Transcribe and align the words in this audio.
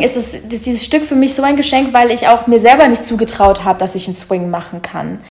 deswegen 0.00 0.02
ist, 0.02 0.16
es, 0.16 0.34
ist 0.34 0.66
dieses 0.66 0.84
Stück 0.84 1.04
für 1.04 1.14
mich 1.14 1.34
so 1.34 1.42
ein 1.42 1.56
Geschenk, 1.56 1.92
weil 1.92 2.10
ich 2.10 2.28
auch 2.28 2.46
mir 2.46 2.58
selber 2.58 2.88
nicht 2.88 3.04
zugetraut 3.04 3.64
habe, 3.64 3.78
dass 3.78 3.94
ich 3.94 4.06
einen 4.06 4.16
Swing 4.16 4.50
machen 4.50 4.82
kann. 4.82 5.24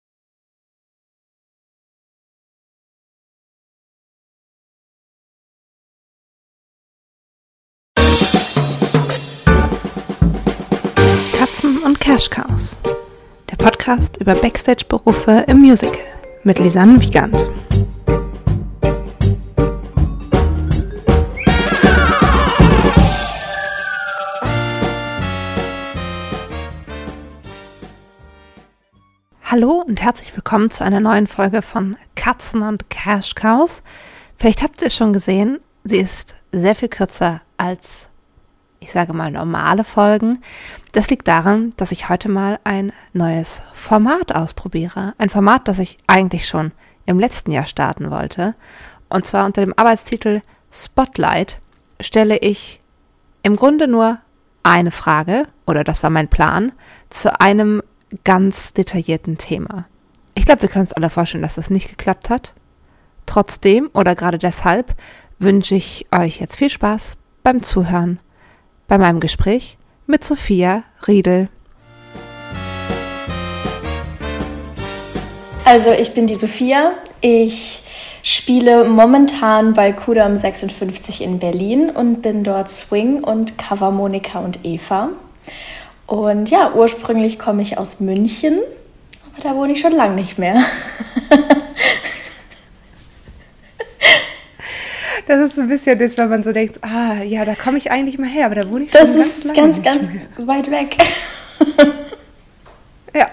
Katzen 11.37 11.79
und 11.83 11.99
Cash 11.99 12.29
Cows. 12.29 12.79
Der 13.49 13.55
Podcast 13.55 14.17
über 14.17 14.35
Backstage-Berufe 14.35 15.45
im 15.47 15.59
Musical 15.59 15.99
mit 16.43 16.59
Lisanne 16.59 17.01
Wiegand. 17.01 17.35
Hallo 29.51 29.83
und 29.87 29.99
herzlich 29.99 30.35
willkommen 30.35 30.69
zu 30.69 30.83
einer 30.83 30.99
neuen 30.99 31.25
Folge 31.25 31.63
von 31.63 31.97
Katzen 32.15 32.61
und 32.61 32.91
Cash 32.91 33.33
Cows. 33.33 33.81
Vielleicht 34.37 34.61
habt 34.61 34.79
ihr 34.83 34.89
es 34.89 34.95
schon 34.95 35.11
gesehen, 35.11 35.59
sie 35.83 35.97
ist 35.97 36.35
sehr 36.51 36.75
viel 36.75 36.87
kürzer 36.87 37.41
als, 37.57 38.09
ich 38.79 38.91
sage 38.91 39.11
mal, 39.13 39.31
normale 39.31 39.83
Folgen. 39.83 40.43
Das 40.91 41.09
liegt 41.09 41.27
daran, 41.27 41.73
dass 41.77 41.91
ich 41.91 42.09
heute 42.09 42.29
mal 42.29 42.59
ein 42.63 42.93
neues 43.13 43.63
Format 43.73 44.35
ausprobiere. 44.35 45.15
Ein 45.17 45.31
Format, 45.31 45.67
das 45.67 45.79
ich 45.79 45.97
eigentlich 46.05 46.47
schon 46.47 46.71
im 47.07 47.17
letzten 47.17 47.49
Jahr 47.49 47.65
starten 47.65 48.11
wollte. 48.11 48.53
Und 49.09 49.25
zwar 49.25 49.47
unter 49.47 49.61
dem 49.61 49.73
Arbeitstitel 49.75 50.41
Spotlight 50.71 51.59
stelle 51.99 52.37
ich 52.37 52.81
im 53.41 53.55
Grunde 53.55 53.87
nur 53.87 54.19
eine 54.61 54.91
Frage, 54.91 55.47
oder 55.65 55.83
das 55.83 56.03
war 56.03 56.11
mein 56.11 56.27
Plan, 56.27 56.71
zu 57.09 57.41
einem 57.41 57.81
ganz 58.23 58.73
detaillierten 58.73 59.37
Thema. 59.37 59.85
Ich 60.35 60.45
glaube, 60.45 60.61
wir 60.63 60.69
können 60.69 60.83
uns 60.83 60.93
alle 60.93 61.09
vorstellen, 61.09 61.43
dass 61.43 61.55
das 61.55 61.69
nicht 61.69 61.89
geklappt 61.89 62.29
hat. 62.29 62.53
Trotzdem 63.25 63.89
oder 63.93 64.15
gerade 64.15 64.37
deshalb 64.37 64.95
wünsche 65.37 65.75
ich 65.75 66.07
euch 66.11 66.39
jetzt 66.39 66.57
viel 66.57 66.69
Spaß 66.69 67.17
beim 67.43 67.61
Zuhören 67.63 68.19
bei 68.87 68.97
meinem 68.97 69.19
Gespräch 69.19 69.77
mit 70.07 70.23
Sophia 70.23 70.83
Riedel. 71.07 71.49
Also 75.65 75.91
ich 75.91 76.13
bin 76.15 76.25
die 76.25 76.35
Sophia. 76.35 76.93
Ich 77.21 77.83
spiele 78.23 78.85
momentan 78.89 79.73
bei 79.73 79.91
Kudam 79.91 80.35
56 80.35 81.21
in 81.21 81.37
Berlin 81.37 81.91
und 81.91 82.23
bin 82.23 82.43
dort 82.43 82.69
Swing 82.69 83.23
und 83.23 83.57
Cover 83.59 83.91
Monika 83.91 84.39
und 84.39 84.65
Eva. 84.65 85.09
Und 86.09 86.49
ja, 86.49 86.73
ursprünglich 86.73 87.37
komme 87.37 87.61
ich 87.61 87.77
aus 87.77 87.99
München, 87.99 88.59
aber 89.31 89.43
da 89.43 89.55
wohne 89.55 89.73
ich 89.73 89.79
schon 89.79 89.91
lange 89.91 90.15
nicht 90.15 90.39
mehr. 90.39 90.55
Das 95.27 95.39
ist 95.41 95.55
so 95.57 95.61
ein 95.61 95.67
bisschen 95.67 95.99
das, 95.99 96.17
wenn 96.17 96.27
man 96.27 96.41
so 96.41 96.51
denkt, 96.51 96.79
ah, 96.81 97.21
ja, 97.21 97.45
da 97.45 97.53
komme 97.53 97.77
ich 97.77 97.91
eigentlich 97.91 98.17
mal 98.17 98.27
her, 98.27 98.47
aber 98.47 98.55
da 98.55 98.67
wohne 98.67 98.85
ich 98.85 98.91
das 98.91 99.11
schon 99.11 99.19
ganz 99.19 99.27
Das 99.27 99.45
ist 99.45 99.55
ganz, 99.55 99.83
ganz 99.83 100.09
mehr. 100.09 100.47
weit 100.47 100.71
weg. 100.71 100.97
ja, 103.13 103.27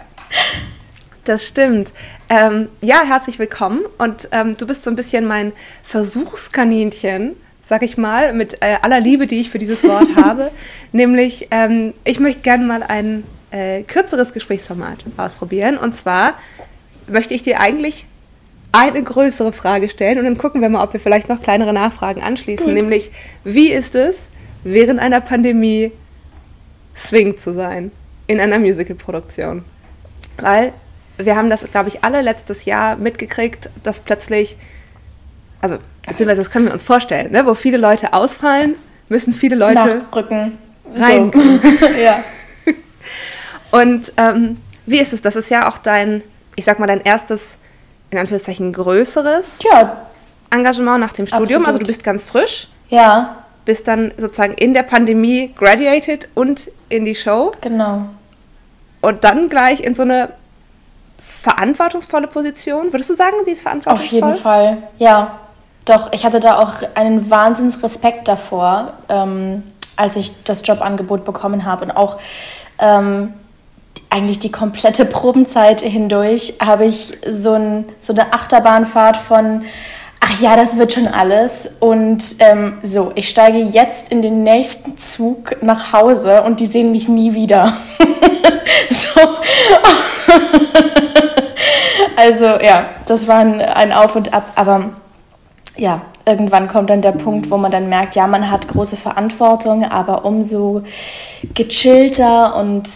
das 1.24 1.46
stimmt. 1.46 1.94
Ähm, 2.28 2.68
ja, 2.82 3.00
herzlich 3.02 3.38
willkommen. 3.38 3.80
Und 3.96 4.28
ähm, 4.32 4.58
du 4.58 4.66
bist 4.66 4.84
so 4.84 4.90
ein 4.90 4.96
bisschen 4.96 5.24
mein 5.24 5.54
Versuchskaninchen 5.84 7.34
sag 7.68 7.82
ich 7.82 7.98
mal, 7.98 8.32
mit 8.32 8.62
äh, 8.62 8.76
aller 8.80 9.00
Liebe, 9.00 9.26
die 9.26 9.40
ich 9.40 9.50
für 9.50 9.58
dieses 9.58 9.82
Wort 9.82 10.06
habe. 10.16 10.52
Nämlich, 10.92 11.48
ähm, 11.50 11.94
ich 12.04 12.20
möchte 12.20 12.42
gerne 12.42 12.64
mal 12.64 12.84
ein 12.84 13.24
äh, 13.50 13.82
kürzeres 13.82 14.32
Gesprächsformat 14.32 15.04
ausprobieren. 15.16 15.76
Und 15.76 15.92
zwar 15.92 16.34
möchte 17.08 17.34
ich 17.34 17.42
dir 17.42 17.58
eigentlich 17.58 18.06
eine 18.70 19.02
größere 19.02 19.52
Frage 19.52 19.88
stellen 19.88 20.18
und 20.18 20.26
dann 20.26 20.38
gucken 20.38 20.60
wir 20.60 20.68
mal, 20.68 20.84
ob 20.84 20.92
wir 20.92 21.00
vielleicht 21.00 21.28
noch 21.28 21.42
kleinere 21.42 21.72
Nachfragen 21.72 22.22
anschließen. 22.22 22.66
Gut. 22.66 22.74
Nämlich, 22.74 23.10
wie 23.42 23.72
ist 23.72 23.96
es, 23.96 24.28
während 24.62 25.00
einer 25.00 25.20
Pandemie 25.20 25.90
Swing 26.94 27.36
zu 27.36 27.52
sein 27.52 27.90
in 28.28 28.38
einer 28.38 28.60
Musicalproduktion? 28.60 29.64
Weil 30.38 30.72
wir 31.18 31.34
haben 31.34 31.50
das, 31.50 31.68
glaube 31.72 31.88
ich, 31.88 32.04
alle 32.04 32.22
letztes 32.22 32.64
Jahr 32.64 32.94
mitgekriegt, 32.96 33.70
dass 33.82 33.98
plötzlich 33.98 34.56
also 35.72 35.82
beziehungsweise 36.06 36.40
das 36.40 36.50
können 36.50 36.66
wir 36.66 36.72
uns 36.72 36.84
vorstellen, 36.84 37.32
ne? 37.32 37.44
wo 37.46 37.54
viele 37.54 37.76
Leute 37.76 38.12
ausfallen, 38.12 38.76
müssen 39.08 39.32
viele 39.32 39.56
Leute 39.56 39.74
nachrücken. 39.74 40.58
Rein. 40.94 41.32
So. 41.32 41.86
ja. 42.00 42.22
Und 43.72 44.12
ähm, 44.16 44.58
wie 44.86 44.98
ist 44.98 45.12
es? 45.12 45.20
Das 45.20 45.34
ist 45.34 45.50
ja 45.50 45.68
auch 45.68 45.78
dein, 45.78 46.22
ich 46.54 46.64
sag 46.64 46.78
mal, 46.78 46.86
dein 46.86 47.00
erstes, 47.00 47.58
in 48.10 48.18
Anführungszeichen, 48.18 48.72
größeres 48.72 49.58
ja. 49.70 50.06
Engagement 50.50 51.00
nach 51.00 51.12
dem 51.12 51.26
Studium. 51.26 51.42
Absolut. 51.42 51.66
Also 51.66 51.78
du 51.80 51.86
bist 51.86 52.04
ganz 52.04 52.22
frisch. 52.22 52.68
Ja. 52.88 53.44
Bist 53.64 53.88
dann 53.88 54.12
sozusagen 54.16 54.54
in 54.54 54.74
der 54.74 54.84
Pandemie 54.84 55.52
graduated 55.56 56.28
und 56.34 56.70
in 56.88 57.04
die 57.04 57.16
Show. 57.16 57.50
Genau. 57.60 58.06
Und 59.00 59.24
dann 59.24 59.48
gleich 59.48 59.80
in 59.80 59.94
so 59.94 60.02
eine 60.02 60.32
verantwortungsvolle 61.18 62.28
Position. 62.28 62.92
Würdest 62.92 63.10
du 63.10 63.14
sagen, 63.14 63.36
die 63.44 63.50
ist 63.50 63.62
verantwortungsvoll? 63.62 64.22
Auf 64.22 64.28
jeden 64.28 64.34
Fall, 64.34 64.82
ja. 64.98 65.40
Doch, 65.86 66.12
ich 66.12 66.24
hatte 66.24 66.40
da 66.40 66.58
auch 66.58 66.74
einen 66.94 67.30
Wahnsinnsrespekt 67.30 68.26
davor, 68.26 68.94
ähm, 69.08 69.62
als 69.96 70.16
ich 70.16 70.42
das 70.42 70.66
Jobangebot 70.66 71.24
bekommen 71.24 71.64
habe. 71.64 71.84
Und 71.84 71.92
auch 71.92 72.18
ähm, 72.80 73.32
eigentlich 74.10 74.40
die 74.40 74.50
komplette 74.50 75.04
Probenzeit 75.04 75.82
hindurch 75.82 76.54
habe 76.60 76.86
ich 76.86 77.16
so, 77.28 77.52
ein, 77.52 77.84
so 78.00 78.12
eine 78.12 78.32
Achterbahnfahrt 78.32 79.16
von, 79.16 79.64
ach 80.18 80.40
ja, 80.40 80.56
das 80.56 80.76
wird 80.76 80.92
schon 80.92 81.06
alles. 81.06 81.70
Und 81.78 82.36
ähm, 82.40 82.78
so, 82.82 83.12
ich 83.14 83.28
steige 83.28 83.58
jetzt 83.58 84.10
in 84.10 84.22
den 84.22 84.42
nächsten 84.42 84.98
Zug 84.98 85.62
nach 85.62 85.92
Hause 85.92 86.42
und 86.42 86.58
die 86.58 86.66
sehen 86.66 86.90
mich 86.90 87.08
nie 87.08 87.32
wieder. 87.32 87.72
so. 88.90 89.20
also 92.16 92.44
ja, 92.60 92.86
das 93.06 93.28
war 93.28 93.36
ein, 93.36 93.62
ein 93.62 93.92
Auf 93.92 94.16
und 94.16 94.34
Ab, 94.34 94.50
aber 94.56 94.90
ja, 95.76 96.02
irgendwann 96.26 96.68
kommt 96.68 96.90
dann 96.90 97.02
der 97.02 97.12
Punkt, 97.12 97.50
wo 97.50 97.56
man 97.56 97.70
dann 97.70 97.88
merkt, 97.88 98.14
ja, 98.14 98.26
man 98.26 98.50
hat 98.50 98.68
große 98.68 98.96
Verantwortung, 98.96 99.84
aber 99.84 100.24
umso 100.24 100.82
gechillter 101.54 102.56
und 102.56 102.88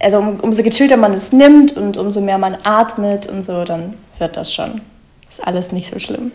also 0.00 0.18
um, 0.18 0.40
umso 0.40 0.62
gechillter 0.62 0.96
man 0.96 1.14
es 1.14 1.32
nimmt 1.32 1.76
und 1.76 1.96
umso 1.96 2.20
mehr 2.20 2.38
man 2.38 2.56
atmet 2.64 3.26
und 3.26 3.42
so, 3.42 3.64
dann 3.64 3.94
wird 4.18 4.36
das 4.36 4.52
schon. 4.52 4.80
Ist 5.28 5.46
alles 5.46 5.72
nicht 5.72 5.88
so 5.88 5.98
schlimm. 5.98 6.32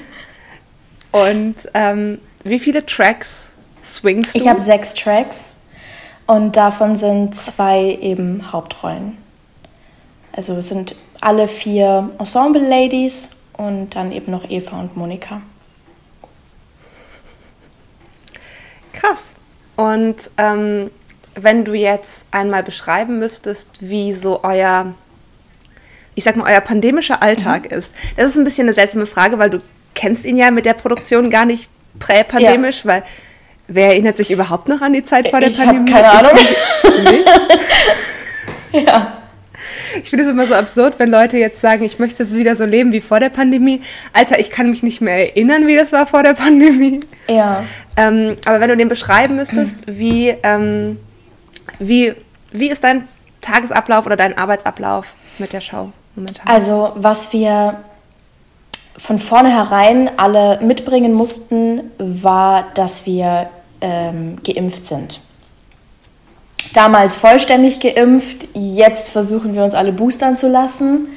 und 1.12 1.56
ähm, 1.74 2.18
wie 2.44 2.58
viele 2.58 2.84
Tracks 2.84 3.50
swingst 3.82 4.34
du? 4.34 4.38
Ich 4.38 4.48
habe 4.48 4.60
sechs 4.60 4.94
Tracks 4.94 5.56
und 6.26 6.56
davon 6.56 6.96
sind 6.96 7.34
zwei 7.34 7.98
eben 8.00 8.52
Hauptrollen. 8.52 9.16
Also 10.32 10.54
es 10.54 10.68
sind 10.68 10.94
alle 11.20 11.48
vier 11.48 12.10
Ensemble-Ladies 12.18 13.39
und 13.60 13.94
dann 13.94 14.10
eben 14.10 14.30
noch 14.32 14.48
Eva 14.48 14.80
und 14.80 14.96
Monika. 14.96 15.42
Krass. 18.94 19.32
Und 19.76 20.30
ähm, 20.38 20.90
wenn 21.34 21.64
du 21.66 21.74
jetzt 21.74 22.26
einmal 22.30 22.62
beschreiben 22.62 23.18
müsstest, 23.18 23.78
wie 23.80 24.14
so 24.14 24.42
euer, 24.44 24.94
ich 26.14 26.24
sag 26.24 26.36
mal, 26.36 26.50
euer 26.50 26.62
pandemischer 26.62 27.22
Alltag 27.22 27.70
mhm. 27.70 27.78
ist. 27.78 27.94
Das 28.16 28.30
ist 28.30 28.38
ein 28.38 28.44
bisschen 28.44 28.66
eine 28.66 28.72
seltsame 28.72 29.04
Frage, 29.04 29.38
weil 29.38 29.50
du 29.50 29.60
kennst 29.94 30.24
ihn 30.24 30.38
ja 30.38 30.50
mit 30.50 30.64
der 30.64 30.74
Produktion 30.74 31.28
gar 31.28 31.44
nicht 31.44 31.68
präpandemisch, 31.98 32.84
ja. 32.84 32.90
weil 32.90 33.02
wer 33.68 33.88
erinnert 33.88 34.16
sich 34.16 34.30
überhaupt 34.30 34.68
noch 34.68 34.80
an 34.80 34.94
die 34.94 35.02
Zeit 35.02 35.28
vor 35.28 35.40
der 35.40 35.50
ich 35.50 35.58
Pandemie? 35.58 35.90
Keine 35.90 36.10
Ahnung. 36.10 36.38
ja. 38.86 39.19
Ich 40.02 40.10
finde 40.10 40.24
es 40.24 40.30
immer 40.30 40.46
so 40.46 40.54
absurd, 40.54 40.98
wenn 40.98 41.10
Leute 41.10 41.36
jetzt 41.36 41.60
sagen, 41.60 41.82
ich 41.84 41.98
möchte 41.98 42.22
es 42.22 42.34
wieder 42.34 42.56
so 42.56 42.64
leben 42.64 42.92
wie 42.92 43.00
vor 43.00 43.20
der 43.20 43.28
Pandemie. 43.28 43.82
Alter, 44.12 44.38
ich 44.38 44.50
kann 44.50 44.70
mich 44.70 44.82
nicht 44.82 45.00
mehr 45.00 45.30
erinnern, 45.30 45.66
wie 45.66 45.76
das 45.76 45.92
war 45.92 46.06
vor 46.06 46.22
der 46.22 46.34
Pandemie. 46.34 47.00
Ja. 47.28 47.64
Ähm, 47.96 48.36
aber 48.44 48.60
wenn 48.60 48.68
du 48.68 48.76
den 48.76 48.88
beschreiben 48.88 49.36
müsstest, 49.36 49.84
wie, 49.86 50.34
ähm, 50.42 50.98
wie, 51.78 52.14
wie 52.52 52.68
ist 52.68 52.84
dein 52.84 53.08
Tagesablauf 53.40 54.06
oder 54.06 54.16
dein 54.16 54.36
Arbeitsablauf 54.36 55.14
mit 55.38 55.52
der 55.52 55.60
Show 55.60 55.92
momentan? 56.14 56.46
Also, 56.46 56.92
was 56.94 57.32
wir 57.32 57.78
von 58.96 59.18
vornherein 59.18 60.10
alle 60.16 60.58
mitbringen 60.62 61.14
mussten, 61.14 61.90
war, 61.98 62.66
dass 62.74 63.06
wir 63.06 63.48
ähm, 63.80 64.36
geimpft 64.44 64.86
sind 64.86 65.20
damals 66.72 67.16
vollständig 67.16 67.80
geimpft. 67.80 68.48
Jetzt 68.54 69.10
versuchen 69.10 69.54
wir 69.54 69.64
uns 69.64 69.74
alle 69.74 69.92
boostern 69.92 70.36
zu 70.36 70.48
lassen. 70.48 71.08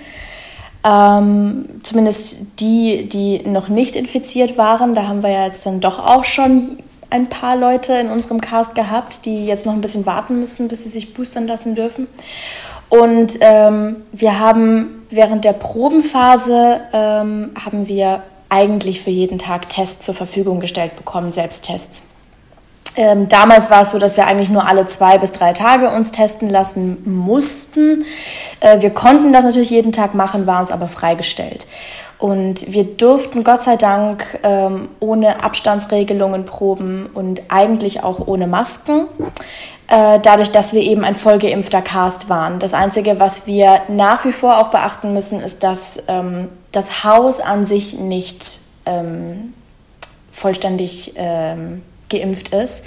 Ähm, 0.86 1.66
zumindest 1.82 2.60
die, 2.60 3.08
die 3.08 3.40
noch 3.48 3.70
nicht 3.70 3.96
infiziert 3.96 4.58
waren. 4.58 4.96
Da 4.96 5.08
haben 5.08 5.24
wir 5.24 5.30
ja 5.30 5.46
jetzt 5.46 5.66
dann 5.66 5.80
doch 5.80 6.00
auch 6.00 6.26
schon 6.26 6.78
ein 7.10 7.28
paar 7.28 7.56
Leute 7.56 7.94
in 7.94 8.10
unserem 8.10 8.42
Cast 8.42 8.76
gehabt, 8.76 9.26
die 9.26 9.46
jetzt 9.46 9.66
noch 9.66 9.74
ein 9.74 9.82
bisschen 9.82 10.06
warten 10.06 10.40
müssen, 10.40 10.68
bis 10.68 10.84
sie 10.84 10.90
sich 10.90 11.14
boostern 11.14 11.48
lassen 11.48 11.76
dürfen. 11.76 12.08
Und 12.90 13.38
ähm, 13.40 14.04
wir 14.12 14.40
haben 14.40 15.04
während 15.10 15.46
der 15.46 15.54
Probenphase 15.54 16.82
ähm, 16.92 17.52
haben 17.64 17.88
wir 17.88 18.24
eigentlich 18.50 19.02
für 19.02 19.10
jeden 19.10 19.40
Tag 19.40 19.70
Tests 19.70 20.06
zur 20.06 20.16
Verfügung 20.16 20.60
gestellt 20.60 20.96
bekommen, 20.96 21.32
Selbsttests. 21.32 22.04
Ähm, 22.96 23.28
damals 23.28 23.70
war 23.70 23.82
es 23.82 23.92
so, 23.92 23.98
dass 23.98 24.18
wir 24.18 24.28
eigentlich 24.28 24.50
nur 24.50 24.68
alle 24.68 24.86
zwei 24.86 25.18
bis 25.18 25.32
drei 25.32 25.54
Tage 25.54 25.90
uns 25.90 26.12
testen 26.12 26.50
lassen 26.50 27.02
mussten. 27.06 28.06
Äh, 28.60 28.82
wir 28.82 28.92
konnten 28.92 29.34
das 29.34 29.46
natürlich 29.46 29.72
jeden 29.72 29.92
Tag 29.92 30.14
machen, 30.14 30.46
war 30.46 30.60
uns 30.60 30.72
aber 30.72 30.88
freigestellt. 30.88 31.66
Und 32.20 32.72
wir 32.72 32.86
durften 32.86 33.44
Gott 33.44 33.64
sei 33.64 33.76
Dank 33.76 34.24
ähm, 34.44 34.90
ohne 35.00 35.44
Abstandsregelungen 35.44 36.46
proben 36.46 37.10
und 37.14 37.42
eigentlich 37.50 38.04
auch 38.04 38.28
ohne 38.28 38.48
Masken, 38.48 39.08
äh, 39.88 40.20
dadurch, 40.22 40.52
dass 40.52 40.74
wir 40.74 40.82
eben 40.82 41.04
ein 41.04 41.16
vollgeimpfter 41.16 41.82
Cast 41.82 42.30
waren. 42.30 42.60
Das 42.60 42.74
Einzige, 42.74 43.20
was 43.20 43.46
wir 43.46 43.82
nach 43.90 44.24
wie 44.24 44.32
vor 44.32 44.60
auch 44.60 44.70
beachten 44.70 45.14
müssen, 45.14 45.42
ist, 45.42 45.64
dass 45.64 46.02
ähm, 46.08 46.50
das 46.72 47.04
Haus 47.04 47.42
an 47.42 47.66
sich 47.66 48.00
nicht 48.00 48.62
ähm, 48.86 49.54
vollständig 50.32 51.14
ähm, 51.18 51.82
geimpft 52.14 52.50
ist 52.50 52.86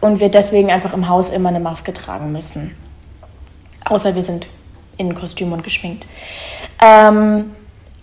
und 0.00 0.20
wir 0.20 0.28
deswegen 0.30 0.70
einfach 0.70 0.94
im 0.94 1.08
Haus 1.08 1.30
immer 1.30 1.48
eine 1.48 1.60
Maske 1.60 1.92
tragen 1.92 2.32
müssen. 2.32 2.76
Außer 3.84 4.14
wir 4.14 4.22
sind 4.22 4.48
in 4.96 5.14
Kostüm 5.14 5.52
und 5.52 5.62
geschminkt. 5.62 6.06
Ähm, 6.82 7.54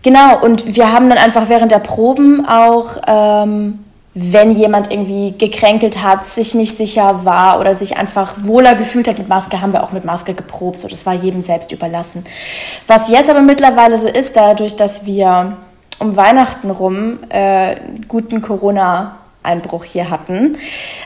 genau, 0.01 0.41
und 0.41 0.75
wir 0.75 0.91
haben 0.91 1.09
dann 1.09 1.17
einfach 1.17 1.49
während 1.49 1.71
der 1.71 1.79
Proben 1.79 2.45
auch, 2.45 2.97
ähm, 3.07 3.85
wenn 4.15 4.51
jemand 4.51 4.91
irgendwie 4.91 5.35
gekränkelt 5.37 6.03
hat, 6.03 6.25
sich 6.25 6.55
nicht 6.55 6.75
sicher 6.75 7.25
war 7.25 7.59
oder 7.59 7.75
sich 7.75 7.95
einfach 7.95 8.35
wohler 8.41 8.75
gefühlt 8.75 9.07
hat 9.07 9.17
mit 9.17 9.29
Maske, 9.29 9.61
haben 9.61 9.71
wir 9.71 9.83
auch 9.83 9.91
mit 9.91 10.03
Maske 10.03 10.33
geprobt. 10.33 10.79
So, 10.79 10.87
das 10.87 11.05
war 11.05 11.13
jedem 11.13 11.41
selbst 11.41 11.71
überlassen. 11.71 12.25
Was 12.87 13.09
jetzt 13.09 13.29
aber 13.29 13.41
mittlerweile 13.41 13.95
so 13.97 14.07
ist, 14.07 14.35
dadurch, 14.35 14.75
dass 14.75 15.05
wir 15.05 15.57
um 15.99 16.15
Weihnachten 16.15 16.71
rum 16.71 17.19
äh, 17.29 17.75
guten 18.07 18.41
Corona 18.41 19.17
Einbruch 19.41 19.85
hier 19.85 20.09
hatten, 20.09 20.57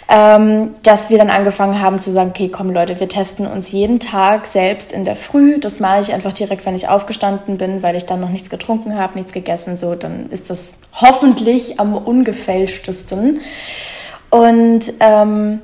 ähm, 0.10 0.72
dass 0.84 1.10
wir 1.10 1.18
dann 1.18 1.30
angefangen 1.30 1.80
haben 1.80 2.00
zu 2.00 2.10
sagen, 2.10 2.32
okay, 2.32 2.50
komm 2.50 2.72
Leute, 2.72 3.00
wir 3.00 3.08
testen 3.08 3.46
uns 3.46 3.72
jeden 3.72 4.00
Tag 4.00 4.46
selbst 4.48 4.92
in 4.92 5.06
der 5.06 5.16
Früh. 5.16 5.60
Das 5.60 5.80
mache 5.80 6.02
ich 6.02 6.14
einfach 6.14 6.34
direkt, 6.34 6.66
wenn 6.66 6.76
ich 6.76 6.88
aufgestanden 6.88 7.58
bin, 7.58 7.84
weil 7.84 7.96
ich 7.96 8.06
dann 8.06 8.20
noch 8.20 8.30
nichts 8.30 8.50
getrunken 8.50 8.98
habe, 8.98 9.16
nichts 9.16 9.34
gegessen. 9.34 9.78
So, 9.78 9.96
dann 9.96 10.30
ist 10.30 10.50
das 10.50 10.78
hoffentlich 10.94 11.80
am 11.80 11.96
ungefälschtesten. 11.96 13.40
Und 14.30 14.94
ähm, 15.00 15.62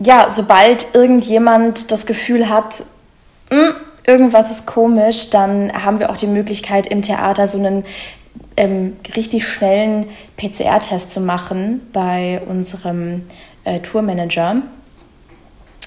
ja, 0.00 0.30
sobald 0.30 0.94
irgendjemand 0.94 1.92
das 1.92 2.06
Gefühl 2.06 2.48
hat, 2.48 2.82
mh, 3.50 3.56
hm, 3.56 3.74
irgendwas 4.08 4.50
ist 4.50 4.66
komisch, 4.66 5.30
dann 5.30 5.70
haben 5.84 6.00
wir 6.00 6.10
auch 6.10 6.16
die 6.16 6.26
Möglichkeit 6.26 6.86
im 6.86 7.02
Theater 7.02 7.46
so 7.46 7.58
einen 7.58 7.84
ähm, 8.58 8.96
richtig 9.16 9.46
schnellen 9.46 10.06
PCR-Test 10.36 11.12
zu 11.12 11.20
machen 11.20 11.88
bei 11.92 12.42
unserem 12.46 13.22
äh, 13.64 13.80
Tourmanager. 13.80 14.62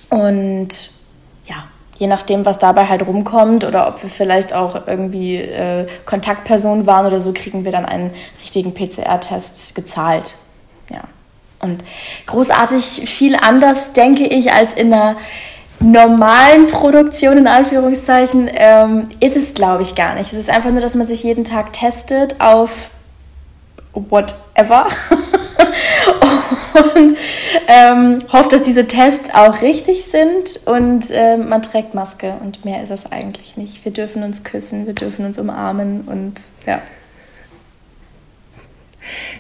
Und 0.10 0.92
ja, 1.46 1.68
je 1.98 2.08
nachdem, 2.08 2.46
was 2.46 2.58
dabei 2.60 2.88
halt 2.88 3.06
rumkommt 3.06 3.64
oder 3.64 3.88
ob 3.88 4.02
wir 4.02 4.10
vielleicht 4.10 4.54
auch 4.54 4.88
irgendwie 4.88 5.36
äh, 5.36 5.86
Kontaktpersonen 6.06 6.88
waren 6.88 7.06
oder 7.06 7.20
so, 7.20 7.34
kriegen 7.34 7.66
wir 7.66 7.72
dann 7.72 7.86
einen 7.86 8.12
richtigen 8.42 8.74
PCR-Test 8.74 9.76
gezahlt. 9.76 10.36
Ja. 10.90 11.02
Und 11.60 11.84
großartig 12.26 13.08
viel 13.08 13.36
anders, 13.36 13.94
denke 13.94 14.26
ich, 14.26 14.52
als 14.52 14.74
in 14.74 14.92
einer 14.94 15.18
normalen 15.82 16.68
Produktion 16.68 17.38
in 17.38 17.48
Anführungszeichen 17.48 18.50
ähm, 18.54 19.08
ist 19.20 19.36
es, 19.36 19.54
glaube 19.54 19.84
ich, 19.84 19.96
gar 19.96 20.16
nicht. 20.16 20.32
Es 20.32 20.40
ist 20.40 20.50
einfach 20.50 20.72
nur, 20.72 20.82
dass 20.82 20.96
man 20.96 21.08
sich 21.08 21.24
jeden 21.24 21.44
Tag 21.44 21.74
testet 21.74 22.40
auf 22.40 22.92
whatever 23.94 24.88
und 26.96 27.14
ähm, 27.68 28.20
hofft, 28.32 28.54
dass 28.54 28.62
diese 28.62 28.88
Tests 28.88 29.30
auch 29.34 29.62
richtig 29.62 30.06
sind 30.06 30.62
und 30.66 31.10
äh, 31.12 31.38
man 31.38 31.62
trägt 31.62 31.94
Maske 31.94 32.36
und 32.42 32.64
mehr 32.64 32.82
ist 32.84 32.92
es 32.92 33.12
eigentlich 33.12 33.58
nicht. 33.58 33.84
Wir 33.84 33.92
dürfen 33.92 34.24
uns 34.24 34.44
küssen, 34.44 34.88
wir 34.88 34.94
dürfen 34.94 35.26
uns 35.26 35.38
umarmen 35.40 36.02
und 36.02 36.34
ja. 36.66 36.82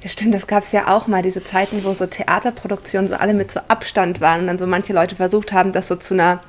Das 0.03 0.13
stimmt, 0.13 0.33
das 0.33 0.47
gab 0.47 0.63
es 0.63 0.71
ja 0.71 0.87
auch 0.87 1.07
mal, 1.07 1.21
diese 1.21 1.43
Zeiten, 1.43 1.83
wo 1.83 1.91
so 1.91 2.05
Theaterproduktionen 2.05 3.07
so 3.07 3.15
alle 3.15 3.33
mit 3.33 3.51
so 3.51 3.59
Abstand 3.67 4.21
waren 4.21 4.41
und 4.41 4.47
dann 4.47 4.57
so 4.57 4.67
manche 4.67 4.93
Leute 4.93 5.15
versucht 5.15 5.53
haben, 5.53 5.71
das 5.71 5.87
so 5.87 5.95
zu 5.95 6.13
einer 6.13 6.41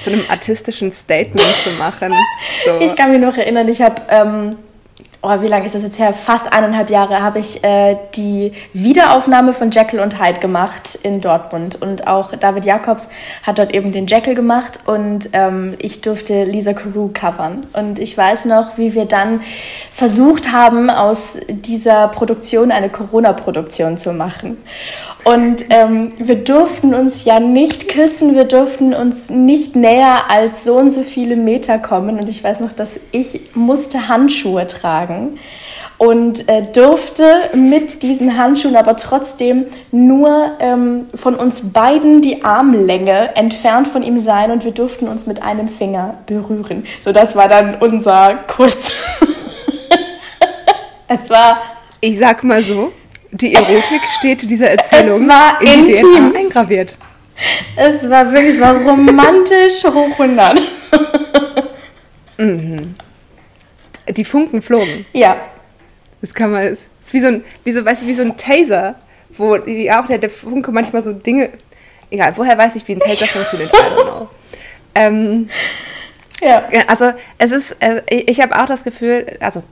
zu 0.00 0.10
einem 0.10 0.22
artistischen 0.28 0.92
Statement 0.92 1.40
zu 1.64 1.70
machen. 1.72 2.14
So. 2.64 2.78
Ich 2.78 2.94
kann 2.94 3.10
mich 3.10 3.20
noch 3.20 3.36
erinnern, 3.36 3.66
ich 3.68 3.82
habe 3.82 4.00
ähm, 4.08 4.56
oh, 5.20 5.40
wie 5.40 5.48
lange 5.48 5.66
ist 5.66 5.74
das 5.74 5.82
jetzt 5.82 5.98
her? 5.98 6.12
Fast 6.12 6.52
eineinhalb 6.52 6.90
Jahre 6.90 7.22
habe 7.22 7.40
ich 7.40 7.64
äh, 7.64 7.96
die 8.14 8.52
Wiederaufnahme 8.72 9.52
von 9.52 9.70
Jekyll 9.70 10.00
und 10.00 10.22
Hyde 10.22 10.38
gemacht 10.38 10.98
in 11.02 11.20
Dortmund. 11.20 11.80
Und 11.82 12.06
auch 12.06 12.34
David 12.36 12.64
Jacobs 12.64 13.10
hat 13.42 13.58
dort 13.58 13.74
eben 13.74 13.90
den 13.90 14.06
Jekyll 14.06 14.34
gemacht 14.34 14.80
und 14.86 15.30
ähm, 15.32 15.74
ich 15.78 16.02
durfte 16.02 16.44
Lisa 16.44 16.72
Carew 16.72 17.10
covern. 17.12 17.62
Und 17.72 17.98
ich 17.98 18.16
weiß 18.16 18.44
noch, 18.44 18.78
wie 18.78 18.94
wir 18.94 19.06
dann 19.06 19.40
versucht 19.90 20.52
haben, 20.52 20.88
aus 20.88 21.38
dieser 21.48 22.08
Produktion 22.08 22.70
eine 22.70 22.88
Corona-Produktion 22.88 23.98
zu 23.98 24.12
machen. 24.12 24.58
Und 25.24 25.64
ähm, 25.70 26.12
wir 26.18 26.36
durften 26.36 26.94
uns 26.94 27.24
ja 27.24 27.40
nicht 27.40 27.88
küssen, 27.88 28.36
wir 28.36 28.44
durften 28.44 28.94
uns 28.94 29.30
nicht 29.30 29.74
näher 29.74 30.30
als 30.30 30.64
so 30.64 30.76
und 30.76 30.90
so 30.90 31.02
viele 31.02 31.34
Meter 31.34 31.78
kommen. 31.78 32.20
Und 32.20 32.28
ich 32.28 32.42
weiß 32.42 32.60
noch, 32.60 32.72
dass 32.72 33.00
ich 33.10 33.54
musste 33.54 34.08
Handschuhe 34.08 34.66
tragen 34.66 35.07
und 35.98 36.48
äh, 36.48 36.62
durfte 36.62 37.24
mit 37.54 38.02
diesen 38.02 38.38
Handschuhen 38.38 38.76
aber 38.76 38.96
trotzdem 38.96 39.66
nur 39.90 40.52
ähm, 40.60 41.06
von 41.14 41.34
uns 41.34 41.72
beiden 41.72 42.20
die 42.20 42.44
Armlänge 42.44 43.36
entfernt 43.36 43.88
von 43.88 44.02
ihm 44.02 44.18
sein 44.18 44.50
und 44.50 44.64
wir 44.64 44.72
durften 44.72 45.08
uns 45.08 45.26
mit 45.26 45.42
einem 45.42 45.68
Finger 45.68 46.18
berühren. 46.26 46.84
So, 47.00 47.12
das 47.12 47.34
war 47.34 47.48
dann 47.48 47.76
unser 47.76 48.36
Kuss. 48.46 48.88
es 51.08 51.28
war. 51.28 51.60
Ich 52.00 52.16
sag 52.16 52.44
mal 52.44 52.62
so, 52.62 52.92
die 53.32 53.54
Erotik 53.54 54.00
steht 54.18 54.48
dieser 54.48 54.70
Erzählung 54.70 55.22
es 55.22 55.28
war 55.28 55.60
in 55.60 55.86
intim. 55.86 56.32
DNA 56.32 56.38
eingraviert. 56.38 56.96
Es 57.76 58.08
war 58.08 58.32
wirklich, 58.32 58.54
es 58.54 58.60
war 58.60 58.76
romantisch 58.76 59.84
hoch 59.84 60.18
100. 60.18 60.60
mhm. 62.38 62.94
Die 64.10 64.24
Funken 64.24 64.62
flogen. 64.62 65.06
Ja. 65.12 65.42
Das 66.20 66.34
kann 66.34 66.50
man, 66.50 66.62
es 66.62 66.88
ist 67.00 67.12
wie 67.12 67.20
so 67.20 67.28
ein, 67.28 67.44
wie 67.64 67.72
so, 67.72 67.84
weißt 67.84 68.02
du, 68.02 68.06
wie 68.06 68.14
so 68.14 68.22
ein 68.22 68.36
Taser, 68.36 68.96
wo 69.36 69.56
die, 69.56 69.90
auch 69.92 70.06
der, 70.06 70.18
der 70.18 70.30
Funke 70.30 70.72
manchmal 70.72 71.02
so 71.02 71.12
Dinge, 71.12 71.50
egal, 72.10 72.32
woher 72.36 72.58
weiß 72.58 72.76
ich, 72.76 72.86
wie 72.88 72.94
ein 72.94 73.00
Taser 73.00 73.26
funktioniert, 73.26 73.72
I 73.72 73.76
don't 73.76 74.02
know. 74.02 74.28
Ähm, 74.94 75.48
ja. 76.40 76.66
Also 76.86 77.12
es 77.38 77.52
ist, 77.52 77.76
äh, 77.80 78.02
ich 78.08 78.40
habe 78.40 78.58
auch 78.58 78.66
das 78.66 78.84
Gefühl, 78.84 79.36
also 79.40 79.62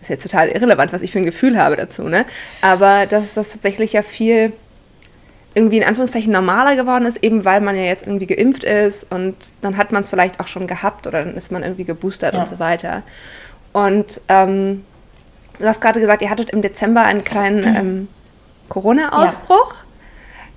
ist 0.00 0.08
jetzt 0.08 0.22
total 0.22 0.48
irrelevant, 0.48 0.92
was 0.92 1.02
ich 1.02 1.12
für 1.12 1.18
ein 1.18 1.24
Gefühl 1.24 1.58
habe 1.58 1.76
dazu, 1.76 2.04
ne? 2.04 2.24
Aber 2.62 3.06
dass 3.06 3.34
das 3.34 3.50
tatsächlich 3.50 3.92
ja 3.92 4.02
viel 4.02 4.52
irgendwie 5.54 5.78
in 5.78 5.84
Anführungszeichen 5.84 6.32
normaler 6.32 6.76
geworden 6.76 7.06
ist, 7.06 7.22
eben 7.22 7.44
weil 7.44 7.60
man 7.60 7.76
ja 7.76 7.82
jetzt 7.82 8.06
irgendwie 8.06 8.26
geimpft 8.26 8.64
ist 8.64 9.06
und 9.10 9.34
dann 9.62 9.76
hat 9.76 9.92
man 9.92 10.04
es 10.04 10.10
vielleicht 10.10 10.40
auch 10.40 10.46
schon 10.46 10.66
gehabt 10.66 11.06
oder 11.06 11.24
dann 11.24 11.34
ist 11.34 11.50
man 11.50 11.62
irgendwie 11.62 11.84
geboostert 11.84 12.34
ja. 12.34 12.40
und 12.40 12.48
so 12.48 12.58
weiter. 12.58 13.02
Und 13.72 14.20
ähm, 14.28 14.84
du 15.58 15.66
hast 15.66 15.80
gerade 15.80 16.00
gesagt, 16.00 16.22
ihr 16.22 16.30
hattet 16.30 16.50
im 16.50 16.62
Dezember 16.62 17.02
einen 17.02 17.24
kleinen 17.24 17.62
ähm, 17.76 18.08
Corona-Ausbruch. 18.68 19.74
Ja. 19.74 19.84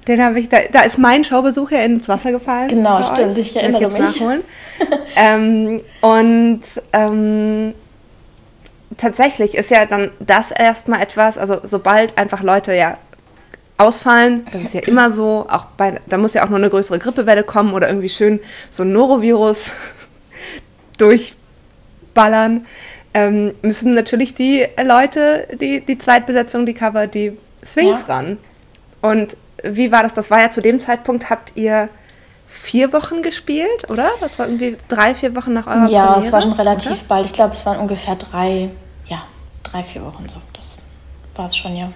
Den 0.07 0.21
habe 0.23 0.39
ich, 0.39 0.49
da, 0.49 0.57
da 0.71 0.81
ist 0.81 0.97
mein 0.97 1.23
Showbesuch 1.23 1.71
ja 1.71 1.79
ins 1.83 2.09
Wasser 2.09 2.31
gefallen. 2.31 2.67
Genau, 2.67 3.01
stimmt, 3.01 3.33
euch. 3.33 3.37
ich 3.37 3.55
erinnere 3.55 3.85
ich 3.85 4.21
mich. 4.21 4.21
ähm, 5.15 5.81
und 6.01 6.61
ähm, 6.91 7.73
tatsächlich 8.97 9.55
ist 9.55 9.71
ja 9.71 9.85
dann 9.85 10.11
das 10.19 10.51
erstmal 10.51 11.01
etwas, 11.01 11.37
also 11.37 11.59
sobald 11.63 12.17
einfach 12.17 12.43
Leute 12.43 12.73
ja 12.73 12.97
ausfallen, 13.77 14.45
das 14.51 14.63
ist 14.63 14.73
ja 14.73 14.81
immer 14.85 15.09
so, 15.09 15.45
auch 15.49 15.65
bei, 15.77 15.99
da 16.07 16.17
muss 16.17 16.33
ja 16.33 16.43
auch 16.43 16.49
nur 16.49 16.59
eine 16.59 16.69
größere 16.69 16.99
Grippewelle 16.99 17.43
kommen 17.43 17.73
oder 17.73 17.87
irgendwie 17.87 18.09
schön 18.09 18.39
so 18.69 18.83
ein 18.83 18.91
Norovirus 18.91 19.71
durchballern, 20.97 22.65
ähm, 23.13 23.53
müssen 23.61 23.93
natürlich 23.93 24.33
die 24.33 24.65
Leute, 24.83 25.47
die, 25.59 25.81
die 25.81 25.97
Zweitbesetzung, 25.97 26.65
die 26.65 26.73
Cover, 26.73 27.07
die 27.07 27.37
Swings 27.63 28.05
ja. 28.07 28.15
ran. 28.15 28.37
Und 29.01 29.37
wie 29.63 29.91
war 29.91 30.03
das? 30.03 30.13
Das 30.13 30.31
war 30.31 30.41
ja 30.41 30.49
zu 30.49 30.61
dem 30.61 30.79
Zeitpunkt, 30.79 31.29
habt 31.29 31.53
ihr 31.55 31.89
vier 32.47 32.93
Wochen 32.93 33.21
gespielt, 33.21 33.89
oder? 33.89 34.09
Das 34.19 34.37
war 34.39 34.47
irgendwie 34.47 34.77
drei, 34.87 35.15
vier 35.15 35.35
Wochen 35.35 35.53
nach 35.53 35.67
eurer 35.67 35.89
Ja, 35.89 36.05
Premiere, 36.05 36.19
es 36.19 36.31
war 36.31 36.41
schon 36.41 36.53
relativ 36.53 36.91
oder? 36.91 37.01
bald. 37.07 37.25
Ich 37.25 37.33
glaube, 37.33 37.53
es 37.53 37.65
waren 37.65 37.79
ungefähr 37.79 38.15
drei, 38.15 38.69
ja, 39.07 39.23
drei, 39.63 39.83
vier 39.83 40.03
Wochen 40.03 40.27
so. 40.27 40.37
Das 40.53 40.77
war 41.35 41.45
es 41.47 41.55
schon, 41.57 41.75
ja. 41.75 41.91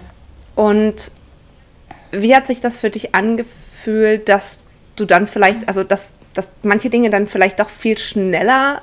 Und 0.54 1.12
wie 2.10 2.34
hat 2.34 2.46
sich 2.46 2.60
das 2.60 2.80
für 2.80 2.90
dich 2.90 3.14
angefühlt, 3.14 4.28
dass 4.28 4.64
du 4.96 5.04
dann 5.04 5.26
vielleicht, 5.26 5.68
also 5.68 5.84
dass, 5.84 6.14
dass 6.34 6.50
manche 6.62 6.90
Dinge 6.90 7.10
dann 7.10 7.28
vielleicht 7.28 7.60
doch 7.60 7.68
viel 7.68 7.98
schneller 7.98 8.82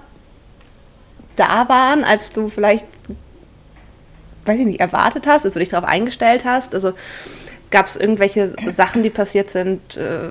da 1.36 1.68
waren, 1.70 2.04
als 2.04 2.30
du 2.32 2.50
vielleicht, 2.50 2.86
weiß 4.46 4.60
ich 4.60 4.66
nicht, 4.66 4.80
erwartet 4.80 5.28
hast, 5.28 5.46
als 5.46 5.54
du 5.54 5.60
dich 5.60 5.70
darauf 5.70 5.88
eingestellt 5.88 6.46
hast? 6.46 6.74
Also 6.74 6.94
gab 7.72 7.88
es 7.88 7.98
irgendwelche 7.98 8.54
Sachen, 8.70 9.04
die 9.04 9.10
passiert 9.10 9.50
sind, 9.50 9.98
äh, 9.98 10.30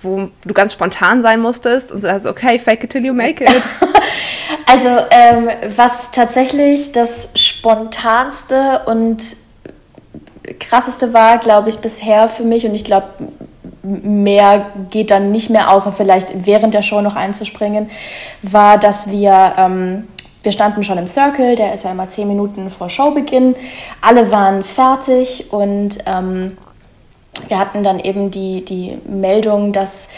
wo 0.00 0.28
du 0.44 0.54
ganz 0.54 0.74
spontan 0.74 1.22
sein 1.22 1.40
musstest 1.40 1.90
und 1.90 2.00
so 2.02 2.08
also 2.08 2.28
okay, 2.28 2.58
fake 2.58 2.84
it 2.84 2.90
till 2.90 3.04
you 3.04 3.14
make 3.14 3.42
it. 3.42 3.62
also 4.66 4.88
ähm, 5.10 5.48
was 5.76 6.10
tatsächlich 6.10 6.92
das 6.92 7.30
spontanste 7.34 8.82
und 8.86 9.36
krasseste 10.60 11.14
war, 11.14 11.38
glaube 11.38 11.68
ich, 11.68 11.78
bisher 11.78 12.28
für 12.28 12.44
mich 12.44 12.66
und 12.66 12.74
ich 12.74 12.84
glaube, 12.84 13.08
mehr 13.82 14.66
geht 14.90 15.10
dann 15.10 15.30
nicht 15.30 15.50
mehr, 15.50 15.70
außer 15.70 15.92
vielleicht 15.92 16.46
während 16.46 16.74
der 16.74 16.82
Show 16.82 17.00
noch 17.00 17.16
einzuspringen, 17.16 17.90
war, 18.42 18.78
dass 18.78 19.10
wir, 19.10 19.54
ähm, 19.56 20.08
wir 20.44 20.52
standen 20.52 20.84
schon 20.84 20.98
im 20.98 21.06
Circle, 21.06 21.56
der 21.56 21.72
ist 21.72 21.84
ja 21.84 21.90
immer 21.90 22.08
zehn 22.08 22.28
Minuten 22.28 22.70
vor 22.70 22.88
Showbeginn, 22.88 23.56
alle 24.00 24.30
waren 24.30 24.62
fertig 24.62 25.52
und 25.52 25.98
ähm, 26.06 26.56
wir 27.48 27.58
hatten 27.58 27.82
dann 27.82 27.98
eben 27.98 28.30
die, 28.30 28.64
die 28.64 28.98
Meldung, 29.06 29.72
dass 29.72 30.08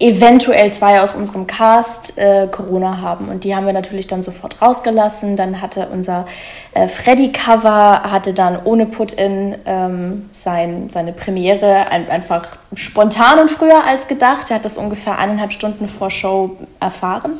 eventuell 0.00 0.72
zwei 0.72 1.02
aus 1.02 1.14
unserem 1.14 1.46
Cast 1.46 2.18
äh, 2.18 2.48
Corona 2.50 3.02
haben. 3.02 3.28
Und 3.28 3.44
die 3.44 3.54
haben 3.54 3.66
wir 3.66 3.74
natürlich 3.74 4.06
dann 4.06 4.22
sofort 4.22 4.60
rausgelassen. 4.62 5.36
Dann 5.36 5.60
hatte 5.60 5.88
unser 5.92 6.24
äh, 6.72 6.88
Freddy-Cover, 6.88 8.02
hatte 8.10 8.32
dann 8.32 8.58
ohne 8.64 8.86
Put-In 8.86 9.56
ähm, 9.66 10.26
sein, 10.30 10.88
seine 10.88 11.12
Premiere 11.12 11.88
ein, 11.90 12.08
einfach 12.08 12.46
spontan 12.72 13.40
und 13.40 13.50
früher 13.50 13.84
als 13.84 14.08
gedacht. 14.08 14.50
Er 14.50 14.56
hat 14.56 14.64
das 14.64 14.78
ungefähr 14.78 15.18
eineinhalb 15.18 15.52
Stunden 15.52 15.86
vor 15.86 16.10
Show 16.10 16.56
erfahren. 16.80 17.38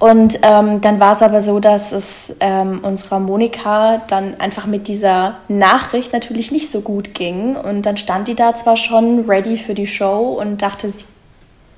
Und 0.00 0.40
ähm, 0.40 0.80
dann 0.80 0.98
war 0.98 1.12
es 1.12 1.20
aber 1.20 1.42
so, 1.42 1.60
dass 1.60 1.92
es 1.92 2.34
ähm, 2.40 2.80
unserer 2.82 3.20
Monika 3.20 4.00
dann 4.08 4.40
einfach 4.40 4.64
mit 4.64 4.88
dieser 4.88 5.36
Nachricht 5.48 6.14
natürlich 6.14 6.50
nicht 6.50 6.70
so 6.70 6.80
gut 6.80 7.12
ging. 7.12 7.54
Und 7.54 7.84
dann 7.84 7.98
stand 7.98 8.26
die 8.26 8.34
da 8.34 8.54
zwar 8.54 8.78
schon 8.78 9.28
ready 9.28 9.58
für 9.58 9.74
die 9.74 9.86
Show 9.86 10.38
und 10.40 10.62
dachte, 10.62 10.88
sie 10.88 11.04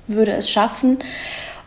würde 0.07 0.31
es 0.31 0.49
schaffen. 0.49 0.99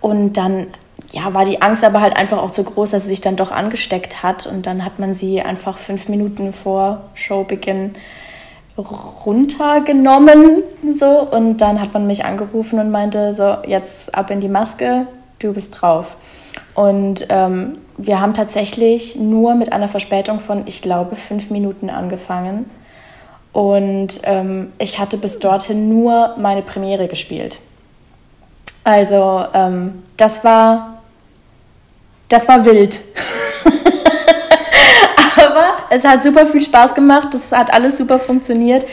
Und 0.01 0.39
dann 0.39 0.69
ja, 1.13 1.35
war 1.35 1.45
die 1.45 1.61
Angst 1.61 1.85
aber 1.85 2.01
halt 2.01 2.17
einfach 2.17 2.39
auch 2.39 2.51
zu 2.51 2.65
groß, 2.65 2.93
dass 2.93 3.03
sie 3.03 3.11
sich 3.11 3.21
dann 3.21 3.37
doch 3.37 3.51
angesteckt 3.51 4.23
hat. 4.23 4.47
Und 4.47 4.67
dann 4.67 4.83
hat 4.83 4.99
man 4.99 5.13
sie 5.13 5.43
einfach 5.43 5.77
fünf 5.77 6.09
Minuten 6.09 6.55
vor 6.55 7.03
Showbeginn 7.13 7.93
runtergenommen. 8.79 10.63
So. 10.99 11.21
Und 11.21 11.59
dann 11.59 11.83
hat 11.83 11.93
man 11.93 12.07
mich 12.07 12.25
angerufen 12.25 12.79
und 12.79 12.91
meinte, 12.91 13.35
so, 13.35 13.59
jetzt 13.67 14.15
ab 14.15 14.31
in 14.31 14.41
die 14.41 14.49
Maske, 14.49 15.07
du 15.38 15.52
bist 15.52 15.81
drauf. 15.81 16.16
Und 16.75 17.26
ähm, 17.28 17.78
wir 17.97 18.21
haben 18.21 18.35
tatsächlich 18.35 19.16
nur 19.16 19.55
mit 19.55 19.73
einer 19.73 19.88
Verspätung 19.88 20.40
von, 20.40 20.64
ich 20.66 20.83
glaube, 20.83 21.16
fünf 21.16 21.50
Minuten 21.50 21.90
angefangen. 21.90 22.71
Und 23.52 24.21
ähm, 24.25 24.73
ich 24.78 24.99
hatte 24.99 25.16
bis 25.16 25.38
dorthin 25.38 25.88
nur 25.88 26.35
meine 26.37 26.62
Premiere 26.62 27.09
gespielt. 27.09 27.59
Also 28.85 29.45
ähm, 29.55 30.02
das 30.16 30.45
war, 30.45 31.02
das 32.28 32.47
war 32.49 32.64
wild. 32.64 33.00
Aber 35.37 35.76
es 35.90 36.05
hat 36.05 36.23
super 36.23 36.47
viel 36.47 36.61
Spaß 36.61 36.95
gemacht, 36.95 37.35
es 37.35 37.52
hat 37.52 37.73
alles 37.73 37.99
super 37.99 38.19
funktioniert 38.19 38.87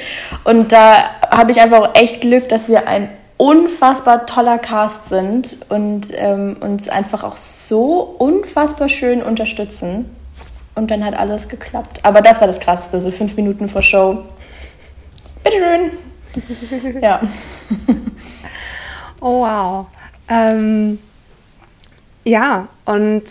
und 0.43 0.71
da 0.71 1.09
habe 1.29 1.51
ich 1.51 1.59
einfach 1.59 1.81
auch 1.81 1.95
echt 1.95 2.21
Glück, 2.21 2.50
dass 2.50 2.69
wir 2.69 2.88
ein 2.88 3.09
unfassbar 3.43 4.25
toller 4.25 4.57
Cast 4.57 5.09
sind 5.09 5.57
und 5.67 6.12
ähm, 6.15 6.55
uns 6.62 6.88
einfach 6.88 7.25
auch 7.25 7.35
so 7.35 8.15
unfassbar 8.17 8.88
schön 8.88 9.21
unterstützen. 9.21 10.05
Und 10.75 10.89
dann 10.89 11.03
hat 11.03 11.13
alles 11.13 11.50
geklappt. 11.50 12.00
Aber 12.03 12.21
das 12.21 12.39
war 12.39 12.47
das 12.47 12.62
Krasseste, 12.62 13.01
so 13.01 13.12
fünf 13.12 13.35
Minuten 13.35 13.67
vor 13.67 13.81
Show. 13.81 14.23
Bitteschön. 15.43 15.91
ja. 17.01 17.19
Oh, 19.25 19.39
wow. 19.39 19.85
Ähm, 20.27 21.00
ja, 22.25 22.67
und 22.83 23.23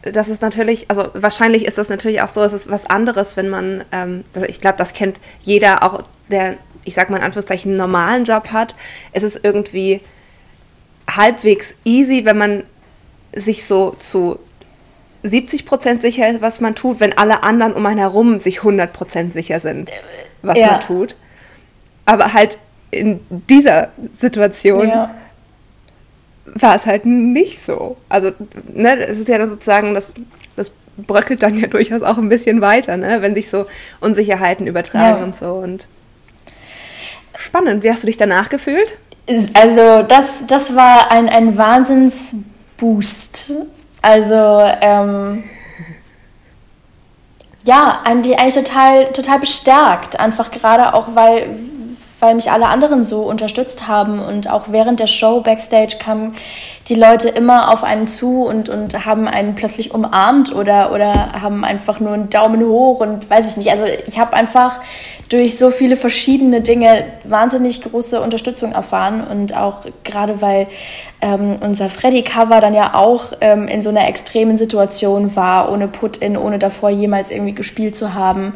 das 0.00 0.28
ist 0.28 0.40
natürlich, 0.40 0.88
also 0.88 1.08
wahrscheinlich 1.12 1.66
ist 1.66 1.76
das 1.76 1.90
natürlich 1.90 2.22
auch 2.22 2.30
so, 2.30 2.42
es 2.42 2.54
ist 2.54 2.70
was 2.70 2.86
anderes, 2.86 3.36
wenn 3.36 3.50
man, 3.50 3.84
ähm, 3.92 4.24
also 4.34 4.48
ich 4.48 4.62
glaube, 4.62 4.78
das 4.78 4.94
kennt 4.94 5.20
jeder, 5.42 5.82
auch 5.82 6.00
der, 6.30 6.56
ich 6.84 6.94
sag 6.94 7.10
mal 7.10 7.18
in 7.18 7.22
Anführungszeichen, 7.22 7.72
einen 7.72 7.78
normalen 7.78 8.24
Job 8.24 8.52
hat. 8.52 8.74
Es 9.12 9.22
ist 9.22 9.40
irgendwie 9.42 10.00
halbwegs 11.08 11.74
easy, 11.84 12.24
wenn 12.24 12.38
man 12.38 12.64
sich 13.34 13.64
so 13.64 13.94
zu 13.98 14.38
70 15.22 15.66
Prozent 15.66 16.02
sicher 16.02 16.28
ist, 16.28 16.42
was 16.42 16.60
man 16.60 16.74
tut, 16.74 17.00
wenn 17.00 17.16
alle 17.16 17.42
anderen 17.42 17.72
um 17.74 17.84
einen 17.86 17.98
herum 17.98 18.38
sich 18.38 18.58
100 18.58 18.92
Prozent 18.92 19.32
sicher 19.32 19.60
sind, 19.60 19.90
was 20.42 20.58
ja. 20.58 20.72
man 20.72 20.80
tut. 20.80 21.16
Aber 22.04 22.32
halt 22.32 22.58
in 22.90 23.20
dieser 23.48 23.88
Situation 24.12 24.88
ja. 24.88 25.14
war 26.46 26.76
es 26.76 26.86
halt 26.86 27.04
nicht 27.04 27.60
so. 27.60 27.96
Also, 28.08 28.32
ne, 28.72 28.98
es 29.06 29.18
ist 29.18 29.28
ja 29.28 29.44
sozusagen, 29.46 29.94
das, 29.94 30.14
das 30.56 30.70
bröckelt 30.96 31.42
dann 31.42 31.58
ja 31.58 31.66
durchaus 31.68 32.02
auch 32.02 32.16
ein 32.16 32.28
bisschen 32.28 32.60
weiter, 32.60 32.96
ne, 32.96 33.20
wenn 33.20 33.34
sich 33.34 33.50
so 33.50 33.66
Unsicherheiten 34.00 34.66
übertragen 34.66 35.18
ja. 35.18 35.24
und 35.24 35.36
so. 35.36 35.52
Und 35.54 35.88
spannend. 37.38 37.82
Wie 37.82 37.90
hast 37.90 38.02
du 38.02 38.06
dich 38.06 38.16
danach 38.16 38.48
gefühlt? 38.48 38.98
Also, 39.54 40.02
das, 40.02 40.46
das 40.46 40.74
war 40.74 41.10
ein, 41.10 41.28
ein 41.28 41.56
Wahnsinnsboost. 41.56 43.52
Also, 44.00 44.60
ähm, 44.80 45.44
ja, 47.64 48.00
eigentlich, 48.04 48.36
total, 48.54 49.04
total 49.12 49.38
bestärkt. 49.38 50.18
Einfach 50.18 50.50
gerade 50.50 50.94
auch, 50.94 51.14
weil 51.14 51.54
weil 52.20 52.34
mich 52.34 52.50
alle 52.50 52.66
anderen 52.66 53.04
so 53.04 53.22
unterstützt 53.22 53.86
haben. 53.86 54.20
Und 54.20 54.50
auch 54.50 54.66
während 54.68 55.00
der 55.00 55.06
Show 55.06 55.40
backstage 55.40 55.96
kamen 55.98 56.34
die 56.88 56.94
Leute 56.94 57.28
immer 57.28 57.70
auf 57.72 57.84
einen 57.84 58.06
zu 58.06 58.44
und, 58.44 58.68
und 58.68 59.04
haben 59.04 59.28
einen 59.28 59.54
plötzlich 59.54 59.94
umarmt 59.94 60.54
oder, 60.54 60.92
oder 60.92 61.32
haben 61.40 61.64
einfach 61.64 62.00
nur 62.00 62.14
einen 62.14 62.28
Daumen 62.28 62.66
hoch 62.66 63.00
und 63.00 63.28
weiß 63.28 63.50
ich 63.50 63.56
nicht. 63.58 63.70
Also 63.70 63.84
ich 64.06 64.18
habe 64.18 64.34
einfach 64.34 64.80
durch 65.28 65.58
so 65.58 65.70
viele 65.70 65.96
verschiedene 65.96 66.60
Dinge 66.62 67.04
wahnsinnig 67.24 67.82
große 67.82 68.20
Unterstützung 68.20 68.72
erfahren 68.72 69.26
und 69.26 69.56
auch 69.56 69.80
gerade 70.02 70.40
weil 70.40 70.66
ähm, 71.20 71.56
unser 71.60 71.88
Freddy-Cover 71.88 72.60
dann 72.60 72.74
ja 72.74 72.94
auch 72.94 73.32
ähm, 73.40 73.68
in 73.68 73.82
so 73.82 73.90
einer 73.90 74.08
extremen 74.08 74.56
Situation 74.56 75.36
war, 75.36 75.70
ohne 75.70 75.88
Put-In, 75.88 76.36
ohne 76.36 76.58
davor 76.58 76.90
jemals 76.90 77.30
irgendwie 77.30 77.54
gespielt 77.54 77.96
zu 77.96 78.14
haben. 78.14 78.54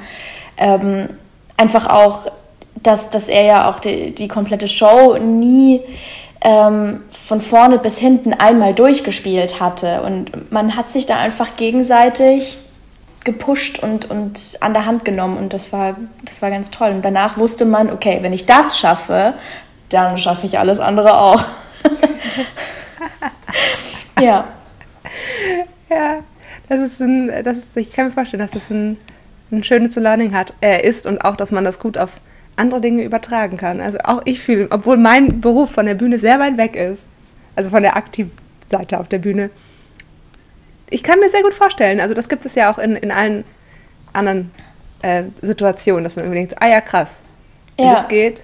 Ähm, 0.57 1.11
einfach 1.57 1.89
auch 1.89 2.27
dass, 2.83 3.11
dass 3.11 3.29
er 3.29 3.45
ja 3.45 3.71
auch 3.71 3.79
die, 3.79 4.15
die 4.15 4.29
komplette 4.29 4.69
Show 4.69 5.17
nie 5.19 5.81
ähm, 6.41 7.03
von 7.11 7.41
vorne 7.41 7.79
bis 7.79 7.99
hinten 7.99 8.35
einmal 8.35 8.75
durchgespielt 8.75 9.61
hatte. 9.61 10.03
Und 10.03 10.53
man 10.53 10.77
hat 10.77 10.91
sich 10.91 11.07
da 11.07 11.19
einfach 11.19 11.57
gegenseitig 11.57 12.59
gepusht 13.25 13.79
und, 13.79 14.11
und 14.11 14.59
an 14.61 14.73
der 14.73 14.87
Hand 14.87 15.05
genommen 15.05 15.37
und 15.37 15.53
das 15.53 15.73
war, 15.73 15.97
das 16.25 16.43
war 16.43 16.51
ganz 16.51 16.71
toll. 16.71 16.91
Und 16.91 17.05
danach 17.05 17.39
wusste 17.39 17.65
man, 17.65 17.91
okay, 17.91 18.19
wenn 18.21 18.33
ich 18.33 18.47
das 18.47 18.79
schaffe, 18.79 19.35
dann 19.89 20.19
schaffe 20.19 20.47
ich 20.47 20.59
alles 20.59 20.81
andere 20.81 21.19
auch. 21.19 21.41
ja. 24.21 24.45
Ja, 25.89 26.21
das 26.69 26.81
ist 26.81 27.01
ein, 27.01 27.31
das 27.45 27.59
ist, 27.59 27.77
ich 27.77 27.93
kann 27.93 28.07
mir 28.07 28.13
vorstellen, 28.13 28.43
dass 28.43 28.51
das 28.51 28.71
ein, 28.71 28.97
ein 29.51 29.63
schönes 29.63 29.95
Learning 29.97 30.35
hat, 30.35 30.55
äh, 30.63 30.87
ist 30.87 31.07
und 31.07 31.25
auch, 31.25 31.37
dass 31.37 31.51
man 31.51 31.65
das 31.65 31.79
gut 31.79 31.99
auf 31.99 32.11
andere 32.57 32.81
Dinge 32.81 33.03
übertragen 33.03 33.57
kann. 33.57 33.81
Also 33.81 33.99
auch 34.05 34.23
ich 34.25 34.41
fühle, 34.41 34.69
obwohl 34.71 34.97
mein 34.97 35.41
Beruf 35.41 35.71
von 35.71 35.87
der 35.87 35.95
Bühne 35.95 36.19
sehr 36.19 36.39
weit 36.39 36.57
weg 36.57 36.77
ist, 36.77 37.07
also 37.57 37.71
von 37.71 37.83
der 37.83 37.97
Aktivseite 37.97 38.99
auf 38.99 39.09
der 39.09 39.19
Bühne, 39.19 39.51
ich 40.91 41.03
kann 41.03 41.19
mir 41.21 41.31
sehr 41.31 41.43
gut 41.43 41.55
vorstellen, 41.55 42.01
also 42.01 42.15
das 42.15 42.29
gibt 42.29 42.45
es 42.45 42.55
ja 42.55 42.71
auch 42.71 42.79
in, 42.79 42.97
in 42.97 43.11
allen 43.11 43.45
anderen 44.13 44.51
äh, 45.03 45.25
Situationen, 45.41 46.05
dass 46.05 46.17
man 46.17 46.27
irgendwie 46.27 46.41
denkt, 46.41 46.57
ah 46.61 46.69
ja, 46.69 46.81
krass, 46.81 47.21
wie 47.77 47.85
ja. 47.85 47.95
das 47.95 48.09
geht. 48.09 48.43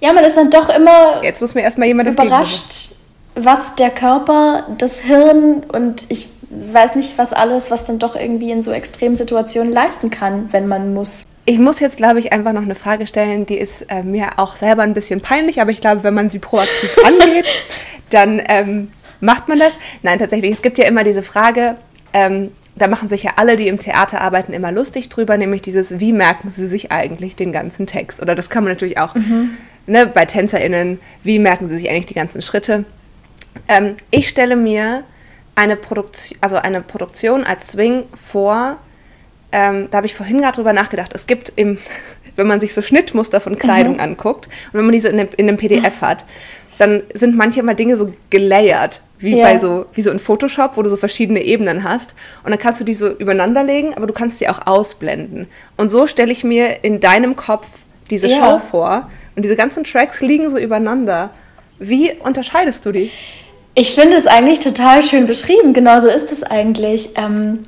Ja, 0.00 0.12
man 0.12 0.24
ist 0.24 0.36
dann 0.36 0.50
doch 0.50 0.68
immer 0.68 1.22
Jetzt 1.24 1.40
muss 1.40 1.54
mir 1.54 1.62
erstmal 1.62 1.88
jemand 1.88 2.08
überrascht, 2.08 2.94
was 3.34 3.74
der 3.74 3.90
Körper, 3.90 4.66
das 4.78 5.00
Hirn 5.00 5.64
und 5.72 6.06
ich 6.08 6.30
weiß 6.50 6.94
nicht, 6.94 7.18
was 7.18 7.32
alles, 7.32 7.70
was 7.70 7.84
dann 7.84 7.98
doch 7.98 8.16
irgendwie 8.16 8.50
in 8.50 8.62
so 8.62 8.72
extremen 8.72 9.16
Situationen 9.16 9.72
leisten 9.72 10.10
kann, 10.10 10.52
wenn 10.52 10.66
man 10.66 10.94
muss. 10.94 11.24
Ich 11.48 11.58
muss 11.58 11.80
jetzt, 11.80 11.96
glaube 11.96 12.18
ich, 12.18 12.30
einfach 12.30 12.52
noch 12.52 12.60
eine 12.60 12.74
Frage 12.74 13.06
stellen, 13.06 13.46
die 13.46 13.56
ist 13.56 13.80
äh, 13.88 14.02
mir 14.02 14.32
auch 14.36 14.54
selber 14.54 14.82
ein 14.82 14.92
bisschen 14.92 15.22
peinlich, 15.22 15.62
aber 15.62 15.70
ich 15.70 15.80
glaube, 15.80 16.02
wenn 16.02 16.12
man 16.12 16.28
sie 16.28 16.38
proaktiv 16.38 16.94
angeht, 17.06 17.48
dann 18.10 18.42
ähm, 18.50 18.92
macht 19.20 19.48
man 19.48 19.58
das. 19.58 19.72
Nein, 20.02 20.18
tatsächlich, 20.18 20.52
es 20.52 20.60
gibt 20.60 20.76
ja 20.76 20.84
immer 20.84 21.04
diese 21.04 21.22
Frage, 21.22 21.76
ähm, 22.12 22.50
da 22.76 22.86
machen 22.86 23.08
sich 23.08 23.22
ja 23.22 23.30
alle, 23.36 23.56
die 23.56 23.68
im 23.68 23.78
Theater 23.78 24.20
arbeiten, 24.20 24.52
immer 24.52 24.72
lustig 24.72 25.08
drüber, 25.08 25.38
nämlich 25.38 25.62
dieses, 25.62 25.98
wie 25.98 26.12
merken 26.12 26.50
sie 26.50 26.68
sich 26.68 26.92
eigentlich 26.92 27.34
den 27.34 27.50
ganzen 27.50 27.86
Text? 27.86 28.20
Oder 28.20 28.34
das 28.34 28.50
kann 28.50 28.62
man 28.62 28.74
natürlich 28.74 28.98
auch 28.98 29.14
mhm. 29.14 29.52
ne, 29.86 30.06
bei 30.06 30.26
TänzerInnen, 30.26 31.00
wie 31.22 31.38
merken 31.38 31.66
sie 31.70 31.78
sich 31.78 31.88
eigentlich 31.88 32.04
die 32.04 32.12
ganzen 32.12 32.42
Schritte? 32.42 32.84
Ähm, 33.68 33.96
ich 34.10 34.28
stelle 34.28 34.54
mir 34.54 35.02
eine 35.54 35.76
Produktion, 35.76 36.36
also 36.42 36.56
eine 36.56 36.82
Produktion 36.82 37.44
als 37.44 37.68
Swing 37.68 38.04
vor, 38.12 38.76
ähm, 39.52 39.88
da 39.90 39.98
habe 39.98 40.06
ich 40.06 40.14
vorhin 40.14 40.40
gerade 40.40 40.56
drüber 40.56 40.72
nachgedacht. 40.72 41.12
Es 41.14 41.26
gibt 41.26 41.52
im, 41.56 41.78
wenn 42.36 42.46
man 42.46 42.60
sich 42.60 42.74
so 42.74 42.82
Schnittmuster 42.82 43.40
von 43.40 43.58
Kleidung 43.58 43.94
mhm. 43.94 44.00
anguckt 44.00 44.46
und 44.46 44.74
wenn 44.74 44.84
man 44.84 44.92
die 44.92 45.00
so 45.00 45.08
in, 45.08 45.16
dem, 45.16 45.28
in 45.36 45.48
einem 45.48 45.58
PDF 45.58 46.00
hat, 46.00 46.24
dann 46.78 47.02
sind 47.12 47.36
manchmal 47.36 47.74
Dinge 47.74 47.96
so 47.96 48.12
gelayert, 48.30 49.02
wie 49.18 49.36
ja. 49.36 49.44
bei 49.44 49.58
so, 49.58 49.86
wie 49.94 50.02
so 50.02 50.10
in 50.10 50.20
Photoshop, 50.20 50.76
wo 50.76 50.82
du 50.82 50.88
so 50.88 50.96
verschiedene 50.96 51.42
Ebenen 51.42 51.82
hast. 51.82 52.14
Und 52.44 52.50
dann 52.50 52.58
kannst 52.58 52.80
du 52.80 52.84
die 52.84 52.94
so 52.94 53.10
übereinander 53.10 53.64
legen, 53.64 53.94
aber 53.94 54.06
du 54.06 54.12
kannst 54.12 54.38
sie 54.38 54.48
auch 54.48 54.66
ausblenden. 54.66 55.48
Und 55.76 55.88
so 55.88 56.06
stelle 56.06 56.30
ich 56.30 56.44
mir 56.44 56.84
in 56.84 57.00
deinem 57.00 57.34
Kopf 57.34 57.66
diese 58.10 58.28
ja. 58.28 58.36
Show 58.36 58.58
vor. 58.60 59.10
Und 59.34 59.42
diese 59.42 59.56
ganzen 59.56 59.82
Tracks 59.84 60.20
liegen 60.20 60.48
so 60.50 60.58
übereinander. 60.58 61.30
Wie 61.80 62.12
unterscheidest 62.12 62.86
du 62.86 62.92
die? 62.92 63.10
Ich 63.74 63.94
finde 63.94 64.16
es 64.16 64.26
eigentlich 64.26 64.60
total 64.60 65.02
schön 65.02 65.26
beschrieben. 65.26 65.72
Genau 65.72 66.00
so 66.00 66.08
ist 66.08 66.32
es 66.32 66.42
eigentlich. 66.42 67.10
Ähm 67.16 67.60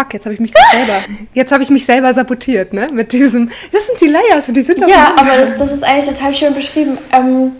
Fuck, 0.00 0.14
jetzt 0.14 0.24
habe 0.24 0.34
ich 0.34 0.40
mich 0.40 0.52
selber, 0.72 1.02
jetzt 1.34 1.52
habe 1.52 1.62
ich 1.62 1.70
mich 1.70 1.84
selber 1.84 2.14
sabotiert, 2.14 2.72
ne? 2.72 2.88
Mit 2.92 3.12
diesem, 3.12 3.50
das 3.72 3.86
sind 3.86 4.00
die 4.00 4.08
Layers 4.08 4.48
und 4.48 4.54
die 4.54 4.62
sind 4.62 4.78
Ja, 4.86 5.14
aber 5.16 5.36
das, 5.36 5.56
das, 5.56 5.72
ist 5.72 5.84
eigentlich 5.84 6.06
total 6.06 6.32
schön 6.32 6.54
beschrieben. 6.54 6.98
Ähm, 7.12 7.52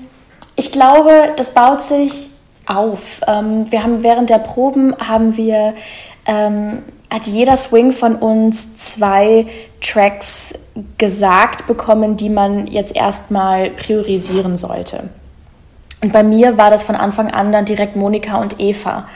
ich 0.57 0.73
glaube, 0.73 1.33
das 1.37 1.53
baut 1.53 1.83
sich 1.83 2.31
auf. 2.67 3.21
Ähm, 3.27 3.71
wir 3.71 3.83
haben 3.83 4.03
während 4.03 4.31
der 4.31 4.39
Proben 4.39 4.95
haben 4.99 5.37
wir 5.37 5.75
ähm, 6.27 6.79
hat 7.11 7.27
jeder 7.27 7.57
Swing 7.57 7.93
von 7.93 8.15
uns 8.15 8.75
zwei 8.77 9.47
Tracks 9.81 10.55
gesagt 10.97 11.67
bekommen, 11.67 12.17
die 12.17 12.31
man 12.31 12.69
jetzt 12.69 12.95
erstmal 12.95 13.71
priorisieren 13.71 14.57
sollte. 14.57 15.11
Und 16.03 16.13
bei 16.13 16.23
mir 16.23 16.57
war 16.57 16.71
das 16.71 16.85
von 16.85 16.95
Anfang 16.95 17.31
an 17.31 17.53
dann 17.53 17.65
direkt 17.65 17.97
Monika 17.97 18.41
und 18.41 18.61
Eva, 18.61 19.09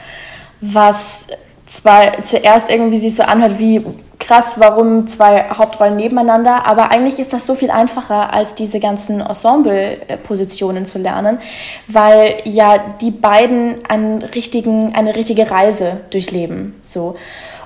was 0.61 1.27
zwar 1.65 2.21
zuerst 2.21 2.69
irgendwie 2.69 2.97
sich 2.97 3.15
so 3.15 3.23
anhört 3.23 3.59
wie 3.59 3.81
krass, 4.19 4.55
warum 4.57 5.07
zwei 5.07 5.49
Hauptrollen 5.49 5.95
nebeneinander, 5.95 6.65
aber 6.65 6.89
eigentlich 6.91 7.19
ist 7.19 7.33
das 7.33 7.45
so 7.45 7.55
viel 7.55 7.69
einfacher, 7.69 8.33
als 8.33 8.53
diese 8.55 8.79
ganzen 8.79 9.21
Ensemble-Positionen 9.21 10.85
zu 10.85 10.99
lernen, 10.99 11.39
weil 11.87 12.37
ja 12.45 12.77
die 13.01 13.11
beiden 13.11 13.85
einen 13.87 14.21
richtigen, 14.21 14.95
eine 14.95 15.15
richtige 15.15 15.51
Reise 15.51 16.01
durchleben. 16.09 16.79
So. 16.83 17.15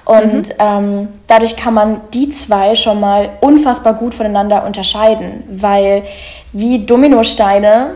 Und 0.06 0.50
mhm. 0.50 0.54
ähm, 0.60 1.08
dadurch 1.28 1.56
kann 1.56 1.74
man 1.74 2.02
die 2.14 2.30
zwei 2.30 2.76
schon 2.76 3.00
mal 3.00 3.30
unfassbar 3.42 3.94
gut 3.94 4.16
voneinander 4.16 4.66
unterscheiden, 4.66 5.44
weil 5.50 6.04
wie 6.52 6.86
Dominosteine 6.86 7.92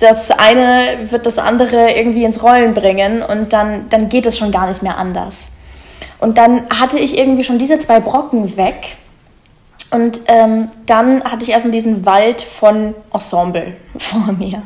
das 0.00 0.30
eine 0.30 1.10
wird 1.10 1.26
das 1.26 1.38
andere 1.38 1.92
irgendwie 1.92 2.24
ins 2.24 2.42
Rollen 2.42 2.74
bringen 2.74 3.22
und 3.22 3.52
dann, 3.52 3.88
dann 3.88 4.08
geht 4.08 4.26
es 4.26 4.38
schon 4.38 4.52
gar 4.52 4.66
nicht 4.66 4.82
mehr 4.82 4.98
anders. 4.98 5.52
Und 6.20 6.38
dann 6.38 6.62
hatte 6.68 6.98
ich 6.98 7.18
irgendwie 7.18 7.44
schon 7.44 7.58
diese 7.58 7.78
zwei 7.78 7.98
Brocken 8.00 8.56
weg. 8.56 8.96
Und 9.90 10.22
ähm, 10.28 10.68
dann 10.86 11.24
hatte 11.24 11.44
ich 11.44 11.50
erstmal 11.50 11.72
diesen 11.72 12.06
Wald 12.06 12.42
von 12.42 12.94
Ensemble 13.12 13.76
vor 13.98 14.32
mir. 14.38 14.62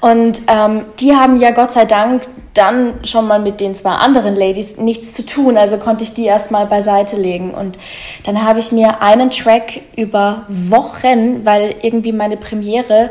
Und 0.00 0.42
ähm, 0.48 0.86
die 0.98 1.14
haben 1.14 1.38
ja 1.40 1.50
Gott 1.52 1.72
sei 1.72 1.86
Dank 1.86 2.22
dann 2.54 3.04
schon 3.04 3.28
mal 3.28 3.38
mit 3.38 3.60
den 3.60 3.74
zwei 3.74 3.90
anderen 3.90 4.34
Ladies 4.34 4.76
nichts 4.76 5.12
zu 5.12 5.24
tun. 5.24 5.56
Also 5.56 5.78
konnte 5.78 6.04
ich 6.04 6.14
die 6.14 6.24
erstmal 6.24 6.66
beiseite 6.66 7.16
legen. 7.16 7.54
Und 7.54 7.78
dann 8.24 8.44
habe 8.44 8.58
ich 8.58 8.72
mir 8.72 9.00
einen 9.00 9.30
Track 9.30 9.80
über 9.96 10.44
Wochen, 10.48 11.44
weil 11.44 11.76
irgendwie 11.82 12.12
meine 12.12 12.36
Premiere 12.36 13.10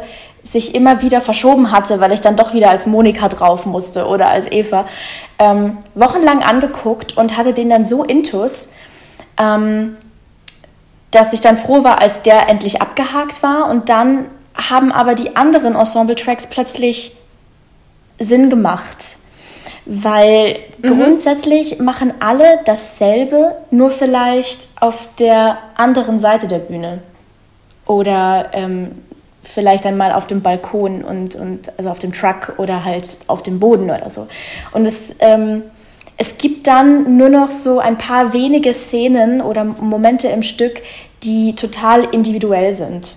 sich 0.52 0.74
immer 0.74 1.02
wieder 1.02 1.22
verschoben 1.22 1.72
hatte, 1.72 2.00
weil 2.00 2.12
ich 2.12 2.22
dann 2.22 2.36
doch 2.36 2.54
wieder 2.54 2.72
als 2.72 2.88
Monika 2.88 3.30
drauf 3.30 3.66
musste 3.66 4.08
oder 4.08 4.30
als 4.30 4.52
Eva, 4.52 4.86
ähm, 5.38 5.78
wochenlang 5.94 6.42
angeguckt 6.42 7.18
und 7.18 7.38
hatte 7.38 7.54
den 7.54 7.70
dann 7.70 7.86
so 7.86 8.04
intus, 8.04 8.74
ähm, 9.38 9.98
dass 11.12 11.34
ich 11.34 11.42
dann 11.42 11.58
froh 11.58 11.84
war, 11.84 12.02
als 12.02 12.24
der 12.24 12.50
endlich 12.50 12.82
abgehakt 12.82 13.44
war. 13.44 13.70
Und 13.70 13.90
dann 13.90 14.30
haben 14.56 14.92
aber 14.92 15.14
die 15.14 15.36
anderen 15.36 15.76
Ensemble-Tracks 15.76 16.48
plötzlich 16.48 17.16
Sinn 18.18 18.50
gemacht. 18.50 19.18
Weil 19.86 20.60
mhm. 20.82 20.88
grundsätzlich 20.88 21.80
machen 21.80 22.14
alle 22.20 22.60
dasselbe, 22.66 23.56
nur 23.72 23.90
vielleicht 23.92 24.68
auf 24.80 25.10
der 25.20 25.60
anderen 25.76 26.18
Seite 26.20 26.48
der 26.48 26.60
Bühne. 26.60 27.02
Oder 27.86 28.50
ähm, 28.54 29.04
vielleicht 29.54 29.86
dann 29.86 29.98
mal 29.98 30.12
auf 30.12 30.28
dem 30.28 30.42
Balkon 30.42 31.04
und, 31.04 31.36
und 31.36 31.72
also 31.78 31.90
auf 31.90 32.00
dem 32.00 32.14
Truck 32.14 32.54
oder 32.58 32.86
halt 32.86 33.18
auf 33.28 33.44
dem 33.44 33.60
Boden 33.60 33.90
oder 33.90 34.10
so. 34.10 34.28
Und 34.72 34.86
es, 34.86 35.16
ähm, 35.20 35.64
es 36.18 36.38
gibt 36.38 36.68
dann 36.68 37.18
nur 37.18 37.30
noch 37.30 37.50
so 37.50 37.80
ein 37.80 37.98
paar 37.98 38.34
wenige 38.34 38.74
Szenen 38.74 39.42
oder 39.42 39.64
Momente 39.64 40.28
im 40.28 40.44
Stück, 40.44 40.82
die 41.24 41.56
total 41.56 42.04
individuell 42.14 42.74
sind. 42.74 43.16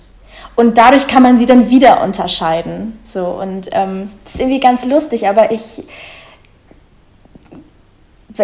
Und 0.55 0.79
dadurch 0.79 1.07
kann 1.07 1.23
man 1.23 1.37
sie 1.37 1.47
dann 1.47 1.71
wieder 1.71 2.03
unterscheiden. 2.03 2.99
So, 3.05 3.27
und 3.27 3.69
ähm, 3.73 4.11
das 4.25 4.35
ist 4.35 4.41
irgendwie 4.41 4.61
ganz 4.61 4.85
lustig, 4.87 5.29
aber 5.29 5.51
ich, 5.51 5.83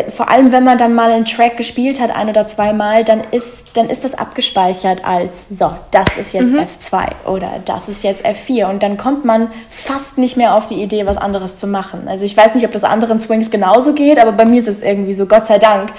vor 0.08 0.28
allem 0.28 0.52
wenn 0.52 0.64
man 0.64 0.76
dann 0.76 0.94
mal 0.94 1.10
einen 1.10 1.24
Track 1.24 1.56
gespielt 1.56 2.00
hat, 2.00 2.14
ein 2.14 2.28
oder 2.28 2.46
zweimal, 2.46 3.04
dann 3.04 3.22
ist, 3.30 3.76
dann 3.76 3.88
ist 3.88 4.04
das 4.04 4.14
abgespeichert 4.14 5.04
als, 5.04 5.48
so, 5.48 5.72
das 5.90 6.16
ist 6.16 6.34
jetzt 6.34 6.52
mhm. 6.52 6.60
F2 6.60 7.26
oder 7.26 7.60
das 7.64 7.88
ist 7.88 8.04
jetzt 8.04 8.26
F4 8.26 8.68
und 8.68 8.82
dann 8.82 8.96
kommt 8.96 9.24
man 9.24 9.48
fast 9.68 10.18
nicht 10.18 10.36
mehr 10.36 10.54
auf 10.54 10.66
die 10.66 10.82
Idee, 10.82 11.06
was 11.06 11.16
anderes 11.16 11.56
zu 11.56 11.66
machen. 11.66 12.06
Also 12.06 12.26
ich 12.26 12.36
weiß 12.36 12.54
nicht, 12.54 12.66
ob 12.66 12.72
das 12.72 12.84
anderen 12.84 13.18
Swings 13.18 13.50
genauso 13.50 13.94
geht, 13.94 14.18
aber 14.18 14.32
bei 14.32 14.44
mir 14.44 14.58
ist 14.58 14.68
es 14.68 14.82
irgendwie 14.82 15.12
so, 15.12 15.26
Gott 15.26 15.46
sei 15.46 15.58
Dank, 15.58 15.92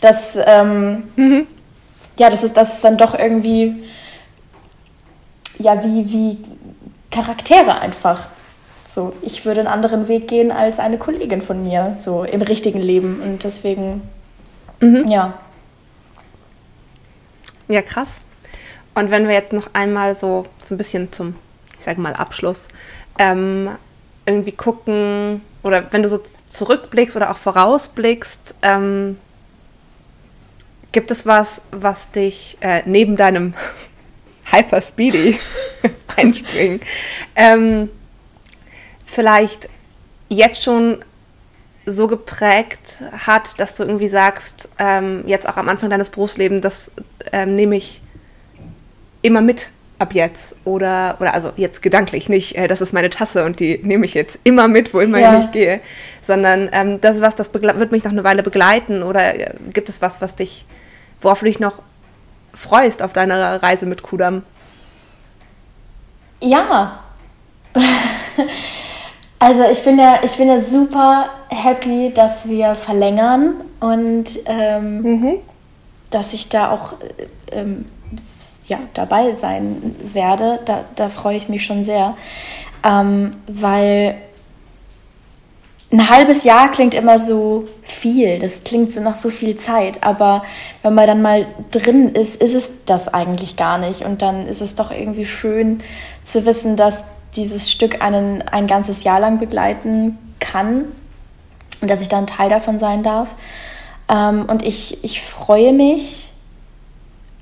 dass, 0.00 0.36
ähm, 0.44 1.04
mhm. 1.14 1.46
ja, 2.18 2.30
das 2.30 2.42
ist, 2.42 2.56
das 2.56 2.74
ist 2.74 2.84
dann 2.84 2.96
doch 2.96 3.16
irgendwie, 3.16 3.84
ja, 5.58 5.82
wie, 5.84 6.10
wie 6.10 6.38
Charaktere 7.10 7.80
einfach. 7.80 8.28
So, 8.86 9.12
ich 9.20 9.44
würde 9.44 9.60
einen 9.60 9.68
anderen 9.68 10.06
Weg 10.06 10.28
gehen 10.28 10.52
als 10.52 10.78
eine 10.78 10.96
Kollegin 10.96 11.42
von 11.42 11.62
mir, 11.62 11.96
so 11.98 12.22
im 12.22 12.40
richtigen 12.40 12.80
Leben. 12.80 13.20
Und 13.20 13.42
deswegen, 13.42 14.02
mhm. 14.80 15.08
ja. 15.08 15.38
Ja, 17.68 17.82
krass. 17.82 18.18
Und 18.94 19.10
wenn 19.10 19.26
wir 19.26 19.34
jetzt 19.34 19.52
noch 19.52 19.70
einmal 19.72 20.14
so, 20.14 20.44
so 20.64 20.74
ein 20.74 20.78
bisschen 20.78 21.12
zum, 21.12 21.34
ich 21.78 21.84
sage 21.84 22.00
mal, 22.00 22.12
Abschluss, 22.12 22.68
ähm, 23.18 23.70
irgendwie 24.24 24.52
gucken, 24.52 25.42
oder 25.64 25.92
wenn 25.92 26.04
du 26.04 26.08
so 26.08 26.18
zurückblickst 26.18 27.16
oder 27.16 27.32
auch 27.32 27.36
vorausblickst, 27.36 28.54
ähm, 28.62 29.18
gibt 30.92 31.10
es 31.10 31.26
was, 31.26 31.60
was 31.72 32.12
dich 32.12 32.56
äh, 32.60 32.82
neben 32.86 33.16
deinem 33.16 33.54
Hyper 34.44 34.80
Speedy 34.80 35.38
einspringen, 36.16 36.80
ähm, 37.34 37.90
vielleicht 39.06 39.70
jetzt 40.28 40.62
schon 40.62 40.98
so 41.86 42.08
geprägt 42.08 42.96
hat, 43.26 43.58
dass 43.60 43.76
du 43.76 43.84
irgendwie 43.84 44.08
sagst, 44.08 44.68
ähm, 44.78 45.22
jetzt 45.26 45.48
auch 45.48 45.56
am 45.56 45.68
Anfang 45.68 45.88
deines 45.88 46.10
Berufslebens, 46.10 46.60
das 46.60 46.90
ähm, 47.32 47.54
nehme 47.54 47.76
ich 47.76 48.02
immer 49.22 49.40
mit 49.40 49.70
ab 49.98 50.12
jetzt 50.12 50.56
oder 50.64 51.16
oder 51.20 51.32
also 51.32 51.52
jetzt 51.56 51.80
gedanklich 51.80 52.28
nicht, 52.28 52.56
äh, 52.56 52.68
das 52.68 52.80
ist 52.80 52.92
meine 52.92 53.08
Tasse 53.08 53.44
und 53.44 53.60
die 53.60 53.78
nehme 53.78 54.04
ich 54.04 54.14
jetzt 54.14 54.38
immer 54.44 54.68
mit, 54.68 54.92
wo 54.92 55.00
immer 55.00 55.20
ja. 55.20 55.40
ich 55.40 55.50
gehe, 55.52 55.80
sondern 56.20 56.68
ähm, 56.72 57.00
das 57.00 57.16
ist 57.16 57.22
was, 57.22 57.36
das 57.36 57.54
wird 57.54 57.92
mich 57.92 58.04
noch 58.04 58.12
eine 58.12 58.24
Weile 58.24 58.42
begleiten 58.42 59.02
oder 59.02 59.34
äh, 59.34 59.54
gibt 59.72 59.88
es 59.88 60.02
was, 60.02 60.20
was 60.20 60.36
dich, 60.36 60.66
worauf 61.20 61.38
du 61.38 61.46
dich 61.46 61.60
noch 61.60 61.80
freust 62.52 63.02
auf 63.02 63.12
deiner 63.12 63.62
Reise 63.62 63.86
mit 63.86 64.02
Kudam? 64.02 64.42
Ja. 66.40 67.04
Also 69.38 69.64
ich 69.64 69.82
bin 69.82 69.98
ja, 69.98 70.20
ich 70.22 70.32
bin 70.32 70.48
ja 70.48 70.60
super 70.60 71.28
happy, 71.48 72.12
dass 72.12 72.48
wir 72.48 72.74
verlängern 72.74 73.62
und 73.80 74.24
ähm, 74.46 75.02
mhm. 75.02 75.34
dass 76.10 76.32
ich 76.32 76.48
da 76.48 76.70
auch 76.70 76.94
äh, 76.94 77.58
ähm, 77.58 77.84
ja, 78.66 78.78
dabei 78.94 79.34
sein 79.34 79.94
werde. 80.02 80.60
Da, 80.64 80.84
da 80.94 81.08
freue 81.10 81.36
ich 81.36 81.48
mich 81.48 81.64
schon 81.64 81.84
sehr, 81.84 82.16
ähm, 82.82 83.32
weil 83.46 84.16
ein 85.92 86.10
halbes 86.10 86.44
Jahr 86.44 86.70
klingt 86.70 86.94
immer 86.94 87.16
so 87.16 87.68
viel, 87.82 88.38
das 88.38 88.64
klingt 88.64 88.90
so 88.90 89.00
nach 89.00 89.14
so 89.14 89.30
viel 89.30 89.56
Zeit, 89.56 90.02
aber 90.02 90.42
wenn 90.82 90.94
man 90.94 91.06
dann 91.06 91.22
mal 91.22 91.46
drin 91.70 92.08
ist, 92.08 92.42
ist 92.42 92.54
es 92.54 92.72
das 92.86 93.06
eigentlich 93.12 93.56
gar 93.56 93.78
nicht 93.78 94.04
und 94.04 94.20
dann 94.20 94.48
ist 94.48 94.62
es 94.62 94.74
doch 94.74 94.90
irgendwie 94.90 95.26
schön 95.26 95.82
zu 96.24 96.44
wissen, 96.44 96.74
dass 96.74 97.04
dieses 97.36 97.70
Stück 97.70 98.02
einen 98.02 98.42
ein 98.42 98.66
ganzes 98.66 99.04
Jahr 99.04 99.20
lang 99.20 99.38
begleiten 99.38 100.18
kann. 100.40 100.86
und 101.80 101.90
dass 101.90 102.00
ich 102.00 102.08
da 102.08 102.18
ein 102.18 102.26
Teil 102.26 102.48
davon 102.48 102.78
sein 102.78 103.02
darf. 103.02 103.36
Ähm, 104.08 104.46
und 104.48 104.62
ich, 104.62 105.02
ich 105.04 105.20
freue 105.20 105.72
mich 105.72 106.32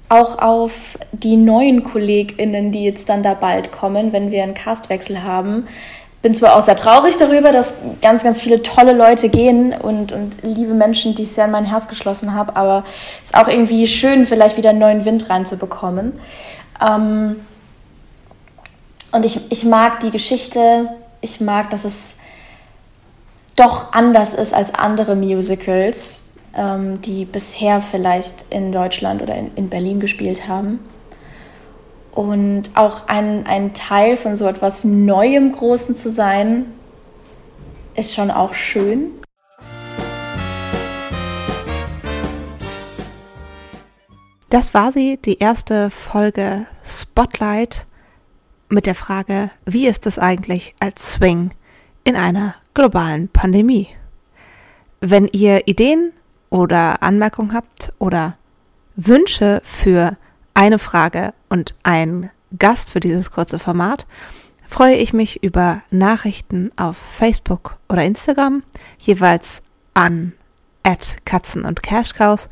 auch 0.09 0.39
auf 0.39 0.99
die 1.13 1.37
neuen 1.37 1.83
KollegInnen, 1.83 2.73
die 2.73 2.85
jetzt 2.85 3.09
dann 3.09 3.23
da 3.23 3.35
bald 3.35 3.73
kommen, 3.73 4.13
wenn 4.13 4.31
wir 4.31 4.43
einen 4.43 4.55
Castwechsel 4.55 5.23
haben. 5.23 5.67
Bin 6.23 6.35
zwar 6.35 6.57
auch 6.57 6.63
sehr 6.63 6.77
traurig 6.77 7.17
darüber, 7.19 7.53
dass 7.53 7.75
ganz, 8.01 8.23
ganz 8.23 8.41
viele 8.41 8.63
tolle 8.63 8.93
Leute 8.93 9.29
gehen 9.29 9.75
und, 9.75 10.13
und 10.13 10.37
liebe 10.43 10.73
Menschen, 10.73 11.15
die 11.15 11.23
ich 11.23 11.33
sehr 11.33 11.45
in 11.47 11.51
mein 11.51 11.67
Herz 11.67 11.89
geschlossen 11.89 12.35
habe, 12.35 12.57
aber 12.57 12.85
es 13.23 13.31
ist 13.31 13.35
auch 13.35 13.49
irgendwie 13.49 13.87
schön, 13.87 14.25
vielleicht 14.25 14.57
wieder 14.57 14.71
einen 14.71 14.79
neuen 14.79 15.05
Wind 15.05 15.29
reinzubekommen. 15.29 16.19
Ähm, 16.81 17.37
und 19.15 19.25
ich, 19.25 19.41
ich 19.53 19.65
mag 19.65 20.01
die 20.01 20.11
Geschichte, 20.11 20.89
ich 21.21 21.41
mag, 21.41 21.71
dass 21.71 21.85
es 21.85 22.17
doch 23.55 23.93
anders 23.93 24.35
ist 24.35 24.53
als 24.53 24.75
andere 24.75 25.15
Musicals, 25.15 26.25
ähm, 26.53 27.01
die 27.01 27.25
bisher 27.25 27.81
vielleicht 27.81 28.47
in 28.51 28.73
Deutschland 28.73 29.23
oder 29.23 29.37
in, 29.37 29.55
in 29.55 29.69
Berlin 29.71 30.01
gespielt 30.01 30.49
haben. 30.49 30.81
Und 32.11 32.71
auch 32.75 33.07
ein, 33.07 33.47
ein 33.47 33.73
Teil 33.73 34.17
von 34.17 34.35
so 34.35 34.49
etwas 34.49 34.83
Neuem 34.83 35.53
Großen 35.53 35.95
zu 35.95 36.11
sein, 36.11 36.73
ist 37.95 38.15
schon 38.15 38.33
auch 38.33 38.55
schön. 38.55 39.13
Das 44.51 44.75
war 44.75 44.91
sie, 44.91 45.19
die 45.19 45.39
erste 45.39 45.91
Folge 45.91 46.67
Spotlight 46.85 47.87
mit 48.69 48.87
der 48.87 48.95
Frage, 48.95 49.51
wie 49.67 49.87
ist 49.87 50.07
es 50.07 50.19
eigentlich 50.19 50.75
als 50.81 51.15
Swing 51.15 51.53
in 52.05 52.17
einer 52.17 52.55
globalen 52.75 53.29
Pandemie? 53.29 53.89
Wenn 55.01 55.29
ihr 55.29 55.69
Ideen 55.69 56.13
oder 56.51 57.03
Anmerkungen 57.03 57.53
habt 57.53 57.93
oder 57.99 58.37
Wünsche 58.97 59.61
für 59.65 60.17
eine 60.55 60.79
Frage 60.79 61.35
und 61.49 61.75
einen 61.83 62.31
Gast 62.59 62.91
für 62.91 63.01
dieses 63.01 63.31
kurze 63.31 63.59
Format, 63.59 64.07
freue 64.67 64.97
ich 64.97 65.13
mich 65.13 65.43
über 65.43 65.83
Nachrichten 65.91 66.71
auf 66.77 66.97
Facebook 66.97 67.77
oder 67.89 68.05
Instagram, 68.05 68.63
jeweils 69.01 69.63
an 69.95 70.33
Katzen 71.25 71.65
und 71.65 71.83
Cashcows 71.83 72.49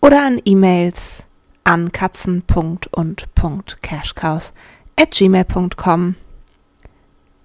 oder 0.00 0.24
an 0.24 0.40
E-Mails 0.44 1.24
an 1.64 1.92
katzen.und.cashcows 1.92 4.52
at 4.96 5.10
gmail.com. 5.12 6.16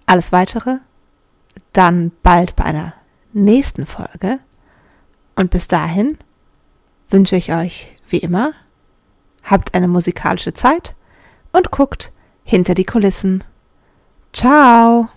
Alles 0.06 0.32
weitere 0.32 0.80
dann 1.74 2.12
bald 2.24 2.56
bei 2.56 2.66
einer 2.66 2.94
nächsten 3.34 3.86
Folge. 3.86 4.40
Und 5.36 5.52
bis 5.52 5.68
dahin 5.68 6.18
wünsche 7.10 7.36
ich 7.36 7.54
euch 7.54 7.88
wie 8.08 8.18
immer, 8.18 8.54
habt 9.44 9.74
eine 9.74 9.88
musikalische 9.88 10.54
Zeit 10.54 10.96
und 11.52 11.72
guckt 11.72 12.12
hinter 12.44 12.74
die 12.74 12.86
Kulissen. 12.86 13.44
Ciao! 14.34 15.10